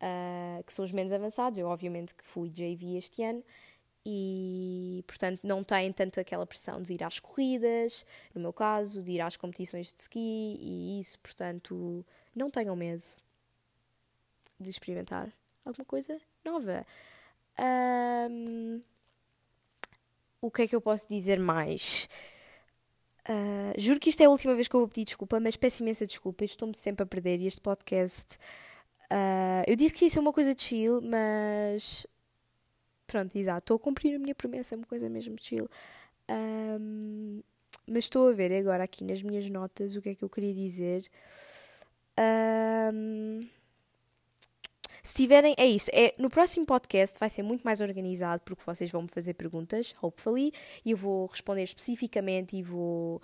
uh, 0.02 0.64
que 0.64 0.74
são 0.74 0.84
os 0.84 0.92
menos 0.92 1.12
avançados. 1.12 1.60
Eu 1.60 1.68
obviamente 1.68 2.14
que 2.14 2.26
fui 2.26 2.50
JV 2.50 2.98
este 2.98 3.24
ano 3.24 3.44
e, 4.06 5.04
portanto, 5.08 5.40
não 5.44 5.64
têm 5.64 5.92
tanto 5.94 6.20
aquela 6.20 6.46
pressão 6.46 6.82
de 6.82 6.94
ir 6.94 7.04
às 7.04 7.20
corridas, 7.20 8.06
no 8.34 8.42
meu 8.42 8.52
caso, 8.52 9.02
de 9.02 9.14
ir 9.14 9.22
às 9.22 9.38
competições 9.38 9.94
de 9.94 10.02
ski 10.02 10.20
e 10.60 11.00
isso, 11.00 11.18
portanto, 11.20 12.06
não 12.36 12.50
tenham 12.50 12.76
medo 12.76 13.04
de 14.60 14.70
experimentar 14.70 15.32
alguma 15.66 15.86
coisa 15.86 16.20
nova. 16.44 16.86
Um, 18.30 18.82
o 20.42 20.52
que 20.52 20.64
é 20.64 20.68
que 20.68 20.76
eu 20.76 20.82
posso 20.82 21.08
dizer 21.08 21.40
mais? 21.40 22.10
Uh, 23.30 23.80
juro 23.80 24.00
que 24.00 24.10
isto 24.10 24.20
é 24.22 24.26
a 24.26 24.30
última 24.30 24.54
vez 24.54 24.68
que 24.68 24.76
eu 24.76 24.82
vou 24.82 24.90
pedir 24.90 25.06
desculpa, 25.06 25.40
mas 25.40 25.56
peço 25.56 25.82
imensa 25.82 26.06
desculpa. 26.06 26.44
Estou-me 26.44 26.76
sempre 26.76 27.04
a 27.04 27.06
perder 27.06 27.40
e 27.40 27.48
este 27.48 27.62
podcast. 27.62 28.38
Uh, 29.06 29.64
eu 29.66 29.76
disse 29.76 29.94
que 29.94 30.06
ia 30.06 30.10
ser 30.10 30.20
uma 30.20 30.34
coisa 30.34 30.54
chill, 30.58 31.02
mas. 31.02 32.06
Pronto, 33.14 33.38
exato. 33.38 33.60
Estou 33.60 33.76
a 33.76 33.80
cumprir 33.80 34.16
a 34.16 34.18
minha 34.18 34.34
promessa, 34.34 34.74
é 34.74 34.76
uma 34.76 34.88
coisa 34.88 35.08
mesmo 35.08 35.36
chill. 35.40 35.70
Um, 36.28 37.44
mas 37.86 38.06
estou 38.06 38.28
a 38.28 38.32
ver 38.32 38.52
agora 38.54 38.84
aqui 38.84 39.04
nas 39.04 39.22
minhas 39.22 39.48
notas 39.48 39.96
o 39.96 40.02
que 40.02 40.10
é 40.10 40.16
que 40.16 40.24
eu 40.24 40.30
queria 40.30 40.52
dizer. 40.52 41.06
Um, 42.92 43.42
se 45.04 45.14
tiverem, 45.14 45.54
é 45.60 45.68
isso. 45.68 45.92
É, 45.94 46.16
no 46.18 46.28
próximo 46.28 46.66
podcast 46.66 47.20
vai 47.20 47.30
ser 47.30 47.44
muito 47.44 47.62
mais 47.62 47.82
organizado 47.82 48.42
porque 48.44 48.64
vocês 48.66 48.90
vão 48.90 49.04
me 49.04 49.10
fazer 49.10 49.36
perguntas, 49.36 49.94
hopefully, 50.02 50.52
e 50.84 50.90
eu 50.90 50.98
vou 50.98 51.28
responder 51.28 51.62
especificamente 51.62 52.58
e 52.58 52.64
vou 52.64 53.22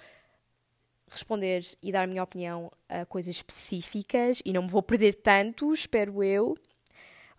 responder 1.09 1.65
e 1.81 1.91
dar 1.91 2.03
a 2.03 2.07
minha 2.07 2.21
opinião 2.21 2.71
a 2.87 3.07
coisas 3.07 3.33
específicas 3.33 4.39
e 4.45 4.53
não 4.53 4.61
me 4.61 4.69
vou 4.69 4.83
perder 4.83 5.15
tanto, 5.15 5.73
espero 5.73 6.23
eu. 6.23 6.55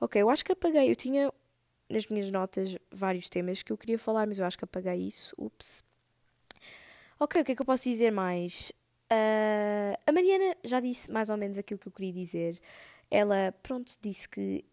Ok, 0.01 0.21
eu 0.21 0.29
acho 0.29 0.45
que 0.45 0.51
apaguei. 0.51 0.91
Eu 0.91 0.97
tinha 0.97 1.31
nas 1.91 2.07
minhas 2.07 2.31
notas 2.31 2.77
vários 2.91 3.29
temas 3.29 3.63
que 3.63 3.73
eu 3.73 3.77
queria 3.77 3.99
falar, 3.99 4.27
mas 4.27 4.39
eu 4.39 4.45
acho 4.45 4.57
que 4.57 4.65
apaguei 4.65 4.95
isso. 4.95 5.35
Ups. 5.37 5.85
Ok, 7.19 7.43
o 7.43 7.45
que 7.45 7.53
é 7.53 7.55
que 7.55 7.63
eu 7.63 7.67
posso 7.67 7.85
dizer 7.85 8.11
mais? 8.11 8.73
Uh, 9.13 9.99
a 10.07 10.13
Mariana 10.13 10.57
já 10.65 10.81
disse 10.81 11.11
mais 11.11 11.29
ou 11.29 11.37
menos 11.37 11.59
aquilo 11.59 11.81
que 11.81 11.89
eu 11.89 11.93
queria 11.93 12.13
dizer 12.13 12.61
ela, 13.11 13.53
pronto, 13.63 13.93
disse 14.01 14.29
que 14.29 14.65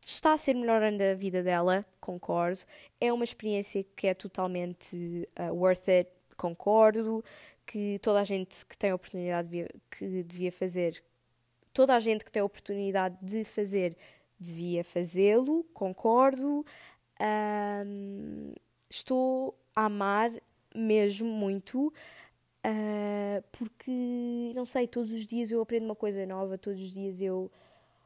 está 0.00 0.32
a 0.32 0.36
ser 0.36 0.54
melhor 0.54 0.80
da 0.96 1.14
vida 1.14 1.42
dela, 1.42 1.84
concordo. 2.00 2.60
É 3.00 3.12
uma 3.12 3.24
experiência 3.24 3.84
que 3.96 4.06
é 4.06 4.14
totalmente 4.14 5.28
uh, 5.38 5.52
worth 5.52 5.88
it, 5.88 6.10
concordo. 6.36 7.24
Que 7.66 7.98
toda 8.00 8.20
a 8.20 8.24
gente 8.24 8.64
que 8.66 8.76
tem 8.76 8.90
a 8.90 8.94
oportunidade 8.94 9.48
devia, 9.48 9.68
que 9.90 10.22
devia 10.24 10.52
fazer, 10.52 11.02
toda 11.72 11.94
a 11.94 12.00
gente 12.00 12.24
que 12.24 12.32
tem 12.32 12.42
a 12.42 12.44
oportunidade 12.44 13.16
de 13.22 13.44
fazer, 13.44 13.96
devia 14.42 14.84
fazê-lo, 14.84 15.64
concordo. 15.72 16.64
Um, 17.86 18.52
estou 18.90 19.54
a 19.74 19.86
amar 19.86 20.30
mesmo 20.74 21.28
muito. 21.28 21.92
Uh, 22.64 23.42
porque, 23.50 24.52
não 24.54 24.64
sei, 24.64 24.86
todos 24.86 25.10
os 25.10 25.26
dias 25.26 25.50
eu 25.50 25.60
aprendo 25.60 25.84
uma 25.84 25.96
coisa 25.96 26.24
nova, 26.26 26.56
todos 26.56 26.80
os 26.80 26.92
dias 26.92 27.20
eu 27.20 27.50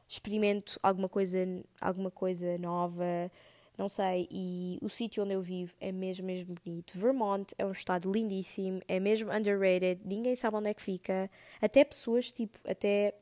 experimento 0.07 0.79
alguma 0.81 1.07
coisa, 1.09 1.39
alguma 1.79 2.09
coisa 2.09 2.57
nova, 2.57 3.31
não 3.77 3.87
sei. 3.87 4.27
E 4.31 4.79
o 4.81 4.89
sítio 4.89 5.23
onde 5.23 5.33
eu 5.33 5.41
vivo 5.41 5.75
é 5.79 5.91
mesmo, 5.91 6.25
mesmo 6.25 6.55
bonito. 6.63 6.97
Vermont 6.97 7.53
é 7.57 7.65
um 7.65 7.71
estado 7.71 8.11
lindíssimo, 8.11 8.81
é 8.87 8.99
mesmo 8.99 9.31
underrated, 9.31 10.01
ninguém 10.03 10.35
sabe 10.35 10.57
onde 10.57 10.69
é 10.69 10.73
que 10.73 10.81
fica. 10.81 11.29
Até 11.61 11.83
pessoas, 11.83 12.31
tipo, 12.31 12.57
até 12.67 13.13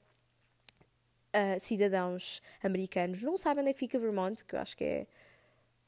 uh, 1.35 1.59
cidadãos 1.59 2.41
americanos 2.63 3.21
não 3.21 3.37
sabem 3.37 3.61
onde 3.61 3.71
é 3.71 3.73
que 3.73 3.79
fica 3.79 3.99
Vermont, 3.99 4.43
que 4.45 4.55
eu 4.55 4.59
acho 4.59 4.75
que 4.77 4.83
é 4.83 5.07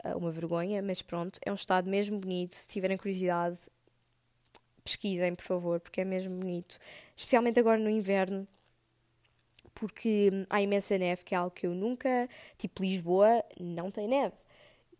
uh, 0.04 0.18
uma 0.18 0.32
vergonha, 0.32 0.82
mas 0.82 1.02
pronto, 1.02 1.40
é 1.46 1.52
um 1.52 1.56
estado 1.56 1.90
mesmo 1.90 2.20
bonito. 2.20 2.56
Se 2.56 2.68
tiverem 2.68 2.98
curiosidade, 2.98 3.58
pesquisem, 4.84 5.36
por 5.36 5.44
favor, 5.44 5.80
porque 5.80 6.02
é 6.02 6.06
mesmo 6.06 6.38
bonito. 6.38 6.80
Especialmente 7.16 7.60
agora 7.60 7.80
no 7.80 7.90
inverno 7.90 8.48
porque 9.80 10.32
há 10.50 10.62
imensa 10.62 10.98
neve, 10.98 11.24
que 11.24 11.36
é 11.36 11.38
algo 11.38 11.52
que 11.52 11.68
eu 11.68 11.76
nunca. 11.76 12.28
Tipo, 12.58 12.82
Lisboa 12.82 13.44
não 13.60 13.92
tem 13.92 14.08
neve. 14.08 14.36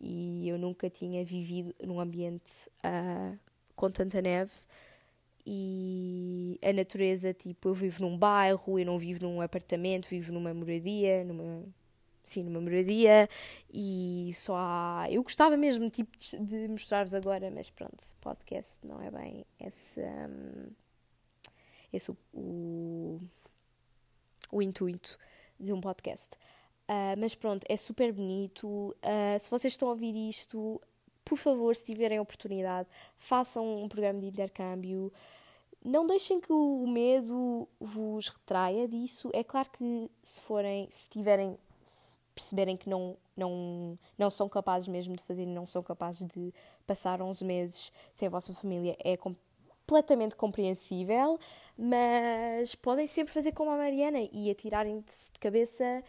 E 0.00 0.48
eu 0.48 0.56
nunca 0.56 0.88
tinha 0.88 1.24
vivido 1.24 1.74
num 1.82 2.00
ambiente 2.00 2.68
uh, 2.84 3.36
com 3.74 3.90
tanta 3.90 4.22
neve. 4.22 4.52
E 5.50 6.58
a 6.62 6.74
natureza, 6.74 7.32
tipo, 7.32 7.70
eu 7.70 7.74
vivo 7.74 8.02
num 8.02 8.18
bairro, 8.18 8.78
eu 8.78 8.84
não 8.84 8.98
vivo 8.98 9.24
num 9.24 9.40
apartamento, 9.40 10.06
vivo 10.06 10.30
numa 10.30 10.52
moradia, 10.52 11.24
numa. 11.24 11.64
Sim, 12.22 12.44
numa 12.44 12.60
moradia. 12.60 13.26
E 13.72 14.30
só 14.34 14.54
há. 14.58 15.06
Eu 15.10 15.22
gostava 15.22 15.56
mesmo, 15.56 15.88
tipo, 15.88 16.10
de 16.40 16.68
mostrar-vos 16.68 17.14
agora, 17.14 17.50
mas 17.50 17.70
pronto, 17.70 17.96
podcast 18.20 18.86
não 18.86 19.00
é 19.00 19.10
bem 19.10 19.46
esse. 19.58 20.00
Um, 20.02 20.70
esse 21.90 22.10
o, 22.10 22.16
o 22.34 23.20
o 24.52 24.60
intuito 24.60 25.18
de 25.58 25.72
um 25.72 25.80
podcast. 25.80 26.36
Uh, 26.88 27.16
mas 27.18 27.34
pronto, 27.34 27.64
é 27.70 27.76
super 27.76 28.12
bonito. 28.12 28.68
Uh, 28.68 29.38
se 29.38 29.50
vocês 29.50 29.72
estão 29.72 29.88
a 29.88 29.92
ouvir 29.92 30.14
isto, 30.28 30.78
por 31.24 31.36
favor, 31.36 31.74
se 31.74 31.84
tiverem 31.84 32.18
oportunidade, 32.20 32.88
façam 33.16 33.82
um 33.82 33.88
programa 33.88 34.20
de 34.20 34.26
intercâmbio. 34.26 35.10
Não 35.88 36.06
deixem 36.06 36.40
que 36.40 36.52
o 36.52 36.86
medo 36.86 37.66
vos 37.80 38.28
retraia 38.28 38.86
disso. 38.86 39.30
É 39.32 39.42
claro 39.42 39.70
que 39.70 40.10
se 40.22 40.40
forem, 40.42 40.86
se 40.90 41.08
tiverem, 41.08 41.56
se 41.84 42.16
perceberem 42.34 42.76
que 42.76 42.88
não, 42.88 43.16
não, 43.36 43.98
não 44.16 44.30
são 44.30 44.48
capazes 44.48 44.88
mesmo 44.88 45.16
de 45.16 45.22
fazer, 45.24 45.46
não 45.46 45.66
são 45.66 45.82
capazes 45.82 46.26
de 46.26 46.52
passar 46.86 47.20
11 47.22 47.44
meses 47.44 47.92
sem 48.12 48.28
a 48.28 48.30
vossa 48.30 48.52
família, 48.54 48.96
é 49.02 49.16
completamente 49.16 50.36
compreensível 50.36 51.38
mas 51.78 52.74
podem 52.74 53.06
sempre 53.06 53.32
fazer 53.32 53.52
como 53.52 53.70
a 53.70 53.76
Mariana 53.76 54.18
e 54.32 54.50
atirarem-se 54.50 55.30
de 55.32 55.38
cabeça 55.38 56.02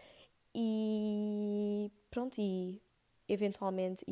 e 0.53 1.91
pronto, 2.09 2.41
e 2.41 2.81
eventualmente, 3.27 4.03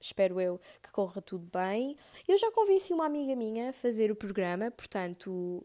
espero 0.00 0.40
eu 0.40 0.60
que 0.82 0.90
corra 0.90 1.20
tudo 1.20 1.48
bem. 1.52 1.96
Eu 2.26 2.36
já 2.38 2.50
convenci 2.50 2.92
uma 2.92 3.06
amiga 3.06 3.36
minha 3.36 3.70
a 3.70 3.72
fazer 3.72 4.10
o 4.10 4.16
programa, 4.16 4.70
portanto 4.70 5.64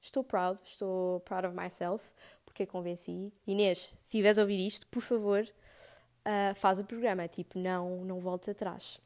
estou 0.00 0.24
proud, 0.24 0.60
estou 0.64 1.20
proud 1.20 1.46
of 1.46 1.56
myself, 1.56 2.12
porque 2.44 2.62
a 2.62 2.66
convenci. 2.66 3.32
Inês, 3.46 3.78
se 3.78 3.96
estiveres 4.00 4.38
a 4.38 4.42
ouvir 4.42 4.66
isto, 4.66 4.86
por 4.88 5.02
favor, 5.02 5.42
uh, 5.42 6.54
faz 6.54 6.78
o 6.78 6.84
programa, 6.84 7.28
tipo, 7.28 7.58
não, 7.58 8.04
não 8.04 8.20
volte 8.20 8.50
atrás. 8.50 9.00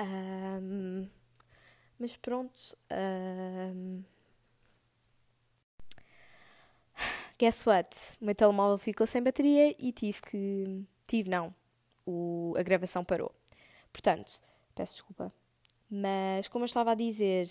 Um, 0.00 1.08
mas 1.98 2.16
pronto. 2.16 2.76
Um, 2.90 4.02
guess 7.38 7.66
what? 7.66 7.96
O 8.20 8.24
meu 8.24 8.34
telemóvel 8.34 8.78
ficou 8.78 9.06
sem 9.06 9.22
bateria 9.22 9.74
e 9.78 9.92
tive 9.92 10.20
que. 10.22 10.84
Tive, 11.06 11.30
não. 11.30 11.54
O, 12.06 12.54
a 12.58 12.62
gravação 12.62 13.04
parou. 13.04 13.32
Portanto, 13.92 14.40
peço 14.74 14.94
desculpa. 14.94 15.30
Mas, 15.90 16.48
como 16.48 16.64
eu 16.64 16.66
estava 16.66 16.92
a 16.92 16.94
dizer, 16.94 17.46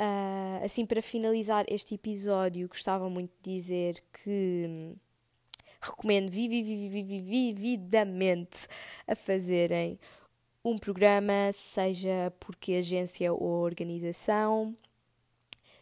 uh, 0.00 0.64
assim 0.64 0.84
para 0.84 1.00
finalizar 1.00 1.64
este 1.68 1.94
episódio, 1.94 2.66
gostava 2.68 3.08
muito 3.08 3.30
de 3.42 3.54
dizer 3.54 4.02
que 4.12 4.64
hum, 4.66 4.96
recomendo 5.80 6.28
vividamente 6.30 8.66
a 9.06 9.14
fazerem 9.14 9.96
um 10.64 10.76
programa, 10.76 11.52
seja 11.52 12.32
porque 12.40 12.72
agência 12.74 13.32
ou 13.32 13.62
organização 13.62 14.76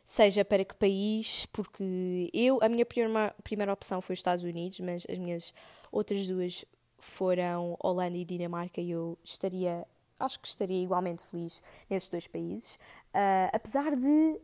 seja 0.09 0.42
para 0.42 0.64
que 0.64 0.74
país, 0.74 1.44
porque 1.44 2.31
eu, 2.33 2.59
a 2.62 2.68
minha 2.70 2.87
primeira, 2.87 3.35
primeira 3.44 3.70
opção 3.70 4.01
foi 4.01 4.14
os 4.14 4.20
Estados 4.20 4.42
Unidos, 4.42 4.81
mas 4.81 5.07
as 5.07 5.18
minhas 5.18 5.53
outras 5.92 6.27
duas 6.27 6.64
foram 6.98 7.76
Holanda 7.80 8.16
e 8.16 8.24
Dinamarca 8.24 8.80
e 8.80 8.90
eu 8.90 9.18
estaria, 9.22 9.87
acho 10.18 10.40
que 10.40 10.48
estaria 10.48 10.82
igualmente 10.82 11.22
feliz 11.22 11.62
nesses 11.88 12.08
dois 12.08 12.26
países. 12.26 12.76
Uh, 13.14 13.50
apesar 13.52 13.96
de. 13.96 14.40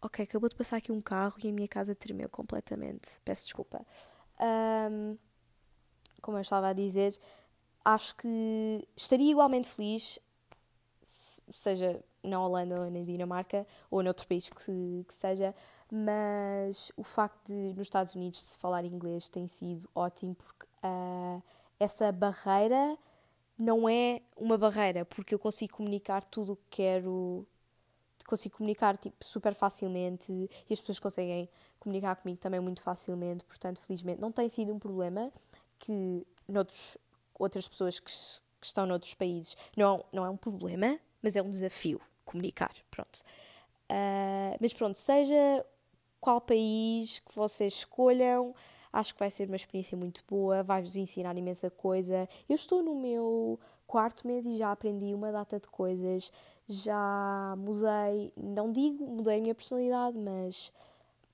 Ok, 0.00 0.24
acabou 0.24 0.48
de 0.48 0.56
passar 0.56 0.76
aqui 0.76 0.92
um 0.92 1.00
carro 1.00 1.36
e 1.42 1.48
a 1.48 1.52
minha 1.52 1.68
casa 1.68 1.94
tremeu 1.94 2.28
completamente. 2.28 3.20
Peço 3.24 3.44
desculpa. 3.44 3.84
Um, 4.40 5.16
como 6.20 6.36
eu 6.36 6.42
estava 6.42 6.68
a 6.68 6.72
dizer, 6.72 7.18
acho 7.84 8.16
que 8.16 8.86
estaria 8.96 9.30
igualmente 9.30 9.68
feliz 9.68 10.18
seja 11.04 12.02
na 12.22 12.40
Holanda 12.40 12.80
ou 12.80 12.90
na 12.90 13.02
Dinamarca 13.02 13.66
ou 13.90 14.02
noutro 14.02 14.26
país 14.26 14.48
que, 14.48 15.04
que 15.06 15.14
seja, 15.14 15.54
mas 15.92 16.92
o 16.96 17.04
facto 17.04 17.46
de 17.46 17.74
nos 17.74 17.86
Estados 17.86 18.14
Unidos 18.14 18.40
se 18.40 18.58
falar 18.58 18.84
inglês 18.84 19.28
tem 19.28 19.46
sido 19.46 19.88
ótimo 19.94 20.34
porque 20.34 20.66
uh, 20.84 21.42
essa 21.78 22.10
barreira 22.10 22.98
não 23.58 23.88
é 23.88 24.20
uma 24.36 24.58
barreira, 24.58 25.04
porque 25.04 25.34
eu 25.34 25.38
consigo 25.38 25.74
comunicar 25.74 26.24
tudo 26.24 26.54
o 26.54 26.56
que 26.56 26.62
quero, 26.70 27.46
consigo 28.26 28.56
comunicar 28.56 28.96
tipo, 28.96 29.24
super 29.24 29.54
facilmente 29.54 30.32
e 30.68 30.72
as 30.72 30.80
pessoas 30.80 30.98
conseguem 30.98 31.48
comunicar 31.78 32.16
comigo 32.16 32.40
também 32.40 32.60
muito 32.60 32.82
facilmente, 32.82 33.44
portanto, 33.44 33.80
felizmente, 33.80 34.20
não 34.20 34.32
tem 34.32 34.48
sido 34.48 34.72
um 34.72 34.78
problema 34.78 35.30
que 35.78 36.26
noutros, 36.48 36.96
outras 37.38 37.68
pessoas 37.68 38.00
que, 38.00 38.10
que 38.10 38.66
estão 38.66 38.86
noutros 38.86 39.14
países 39.14 39.56
não, 39.76 40.04
não 40.12 40.24
é 40.24 40.30
um 40.30 40.36
problema, 40.36 40.98
mas 41.22 41.36
é 41.36 41.42
um 41.42 41.50
desafio 41.50 42.00
comunicar, 42.24 42.72
pronto. 42.90 43.20
Uh, 43.90 44.56
mas 44.60 44.72
pronto, 44.72 44.98
seja 44.98 45.64
qual 46.24 46.40
país 46.40 47.18
que 47.18 47.34
vocês 47.34 47.74
escolham, 47.74 48.54
Acho 48.94 49.12
que 49.12 49.18
vai 49.18 49.28
ser 49.28 49.48
uma 49.48 49.56
experiência 49.56 49.98
muito 49.98 50.22
boa, 50.28 50.62
vai-vos 50.62 50.94
ensinar 50.94 51.36
imensa 51.36 51.68
coisa. 51.68 52.28
Eu 52.48 52.54
estou 52.54 52.80
no 52.80 52.94
meu 52.94 53.58
quarto 53.88 54.24
mês 54.24 54.46
e 54.46 54.56
já 54.56 54.70
aprendi 54.70 55.12
uma 55.12 55.32
data 55.32 55.58
de 55.58 55.68
coisas, 55.68 56.30
já 56.68 57.56
mudei, 57.58 58.32
não 58.36 58.70
digo 58.70 59.04
mudei 59.04 59.38
a 59.38 59.40
minha 59.40 59.54
personalidade, 59.54 60.16
mas 60.16 60.72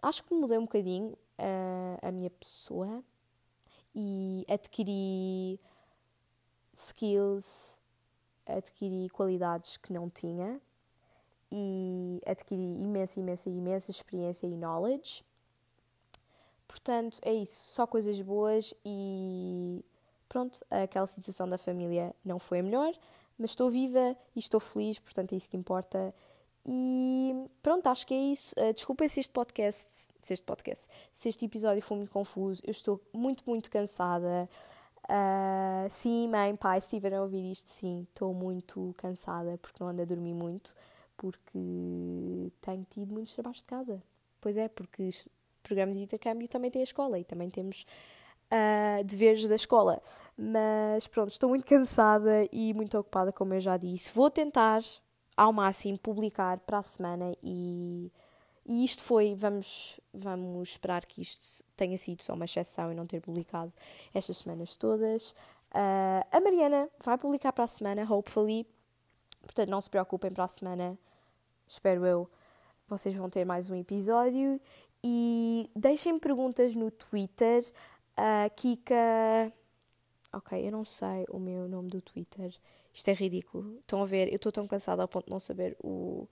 acho 0.00 0.24
que 0.24 0.32
mudei 0.32 0.56
um 0.56 0.62
bocadinho 0.62 1.10
uh, 1.38 1.98
a 2.00 2.10
minha 2.10 2.30
pessoa 2.30 3.04
e 3.94 4.42
adquiri 4.48 5.60
skills, 6.72 7.78
adquiri 8.46 9.10
qualidades 9.10 9.76
que 9.76 9.92
não 9.92 10.08
tinha 10.08 10.58
e 11.50 12.22
adquiri 12.26 12.80
imensa, 12.80 13.20
imensa, 13.20 13.50
imensa 13.50 13.90
experiência 13.90 14.46
e 14.46 14.56
knowledge. 14.56 15.24
Portanto, 16.68 17.18
é 17.22 17.32
isso, 17.32 17.72
só 17.72 17.86
coisas 17.86 18.20
boas 18.20 18.74
e 18.84 19.84
pronto, 20.28 20.64
aquela 20.70 21.06
situação 21.06 21.48
da 21.48 21.58
família 21.58 22.14
não 22.24 22.38
foi 22.38 22.60
a 22.60 22.62
melhor, 22.62 22.94
mas 23.36 23.50
estou 23.50 23.68
viva 23.68 24.16
e 24.36 24.38
estou 24.38 24.60
feliz, 24.60 24.98
portanto 24.98 25.32
é 25.32 25.36
isso 25.36 25.50
que 25.50 25.56
importa. 25.56 26.14
E 26.64 27.48
pronto, 27.62 27.86
acho 27.88 28.06
que 28.06 28.14
é 28.14 28.18
isso. 28.18 28.54
Uh, 28.58 28.72
desculpem 28.72 29.08
se 29.08 29.20
este 29.20 29.32
podcast, 29.32 29.88
se 30.20 30.32
este 30.34 30.44
podcast, 30.44 30.88
se 31.12 31.28
este 31.28 31.44
episódio 31.44 31.82
foi 31.82 31.96
muito 31.96 32.10
confuso, 32.10 32.62
eu 32.64 32.70
estou 32.70 33.00
muito, 33.12 33.42
muito 33.46 33.70
cansada. 33.70 34.48
Uh, 35.04 35.90
sim, 35.90 36.28
mãe, 36.28 36.54
pai, 36.54 36.80
se 36.80 36.86
estiverem 36.86 37.18
a 37.18 37.22
ouvir 37.22 37.50
isto, 37.50 37.68
sim, 37.68 38.06
estou 38.10 38.32
muito 38.32 38.94
cansada 38.96 39.58
porque 39.58 39.82
não 39.82 39.90
ando 39.90 40.02
a 40.02 40.04
dormir 40.04 40.34
muito, 40.34 40.74
porque 41.20 42.50
tenho 42.62 42.82
tido 42.88 43.12
muitos 43.12 43.34
trabalhos 43.34 43.58
de 43.58 43.64
casa. 43.64 44.02
Pois 44.40 44.56
é, 44.56 44.68
porque 44.68 45.10
programa 45.62 45.92
de 45.92 46.00
intercâmbio 46.00 46.48
também 46.48 46.70
tem 46.70 46.80
a 46.80 46.84
escola 46.84 47.18
e 47.18 47.24
também 47.24 47.50
temos 47.50 47.84
uh, 48.50 49.04
deveres 49.04 49.46
da 49.46 49.54
escola. 49.54 50.00
Mas 50.34 51.06
pronto, 51.06 51.30
estou 51.30 51.50
muito 51.50 51.66
cansada 51.66 52.48
e 52.50 52.72
muito 52.72 52.96
ocupada, 52.98 53.30
como 53.30 53.52
eu 53.52 53.60
já 53.60 53.76
disse. 53.76 54.10
Vou 54.14 54.30
tentar 54.30 54.82
ao 55.36 55.52
máximo 55.52 55.98
publicar 55.98 56.58
para 56.60 56.78
a 56.78 56.82
semana 56.82 57.34
e, 57.42 58.10
e 58.64 58.82
isto 58.82 59.04
foi, 59.04 59.34
vamos, 59.34 60.00
vamos 60.14 60.70
esperar 60.70 61.04
que 61.04 61.20
isto 61.20 61.62
tenha 61.76 61.98
sido 61.98 62.22
só 62.22 62.32
uma 62.32 62.46
exceção 62.46 62.90
e 62.90 62.94
não 62.94 63.04
ter 63.04 63.20
publicado 63.20 63.70
estas 64.14 64.38
semanas 64.38 64.74
todas. 64.74 65.32
Uh, 65.70 66.24
a 66.32 66.40
Mariana 66.40 66.88
vai 67.04 67.18
publicar 67.18 67.52
para 67.52 67.64
a 67.64 67.66
semana, 67.66 68.10
hopefully. 68.10 68.66
Portanto, 69.42 69.68
não 69.68 69.82
se 69.82 69.90
preocupem 69.90 70.30
para 70.30 70.44
a 70.44 70.48
semana. 70.48 70.98
Espero 71.70 72.04
eu. 72.04 72.28
Vocês 72.88 73.14
vão 73.14 73.30
ter 73.30 73.44
mais 73.44 73.70
um 73.70 73.76
episódio 73.76 74.60
e 75.04 75.70
deixem 75.74 76.18
perguntas 76.18 76.74
no 76.74 76.90
Twitter. 76.90 77.64
Uh, 78.18 78.50
Kika. 78.56 79.52
Ok, 80.32 80.66
eu 80.66 80.72
não 80.72 80.84
sei 80.84 81.24
o 81.30 81.38
meu 81.38 81.68
nome 81.68 81.88
do 81.88 82.02
Twitter. 82.02 82.52
Isto 82.92 83.10
é 83.10 83.12
ridículo. 83.12 83.78
Estão 83.78 84.02
a 84.02 84.04
ver? 84.06 84.26
Eu 84.30 84.34
estou 84.34 84.50
tão 84.50 84.66
cansada 84.66 85.02
ao 85.02 85.06
ponto 85.06 85.26
de 85.26 85.30
não 85.30 85.38
saber 85.38 85.76
o. 85.80 86.26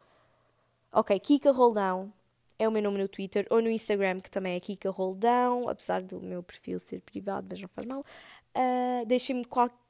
Ok, 0.92 1.16
Kika 1.20 1.52
Roldão 1.52 2.12
é 2.58 2.66
o 2.66 2.72
meu 2.72 2.82
nome 2.82 2.98
no 2.98 3.06
Twitter 3.06 3.46
ou 3.48 3.62
no 3.62 3.70
Instagram, 3.70 4.18
que 4.18 4.32
também 4.32 4.56
é 4.56 4.60
Kika 4.60 4.90
Roldão, 4.90 5.68
apesar 5.68 6.02
do 6.02 6.20
meu 6.20 6.42
perfil 6.42 6.80
ser 6.80 7.00
privado, 7.00 7.46
mas 7.48 7.60
não 7.60 7.68
faz 7.68 7.86
mal. 7.86 8.00
Uh, 8.00 9.06
Deixem-me 9.06 9.44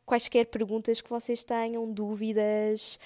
quaisquer 0.05 0.45
perguntas 0.45 1.01
que 1.01 1.09
vocês 1.09 1.43
tenham, 1.43 1.91
dúvidas 1.91 3.01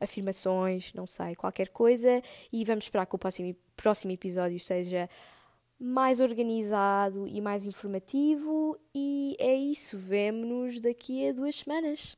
afirmações, 0.00 0.92
não 0.92 1.06
sei, 1.06 1.34
qualquer 1.34 1.68
coisa. 1.68 2.22
E 2.52 2.64
vamos 2.64 2.84
esperar 2.84 3.06
que 3.06 3.14
o 3.14 3.18
próximo, 3.18 3.54
próximo 3.76 4.12
episódio 4.12 4.58
seja 4.58 5.08
mais 5.78 6.20
organizado 6.20 7.26
e 7.26 7.40
mais 7.40 7.64
informativo. 7.64 8.78
E 8.94 9.36
é 9.38 9.54
isso, 9.54 9.96
vemo-nos 9.96 10.80
daqui 10.80 11.28
a 11.28 11.32
duas 11.32 11.56
semanas. 11.56 12.16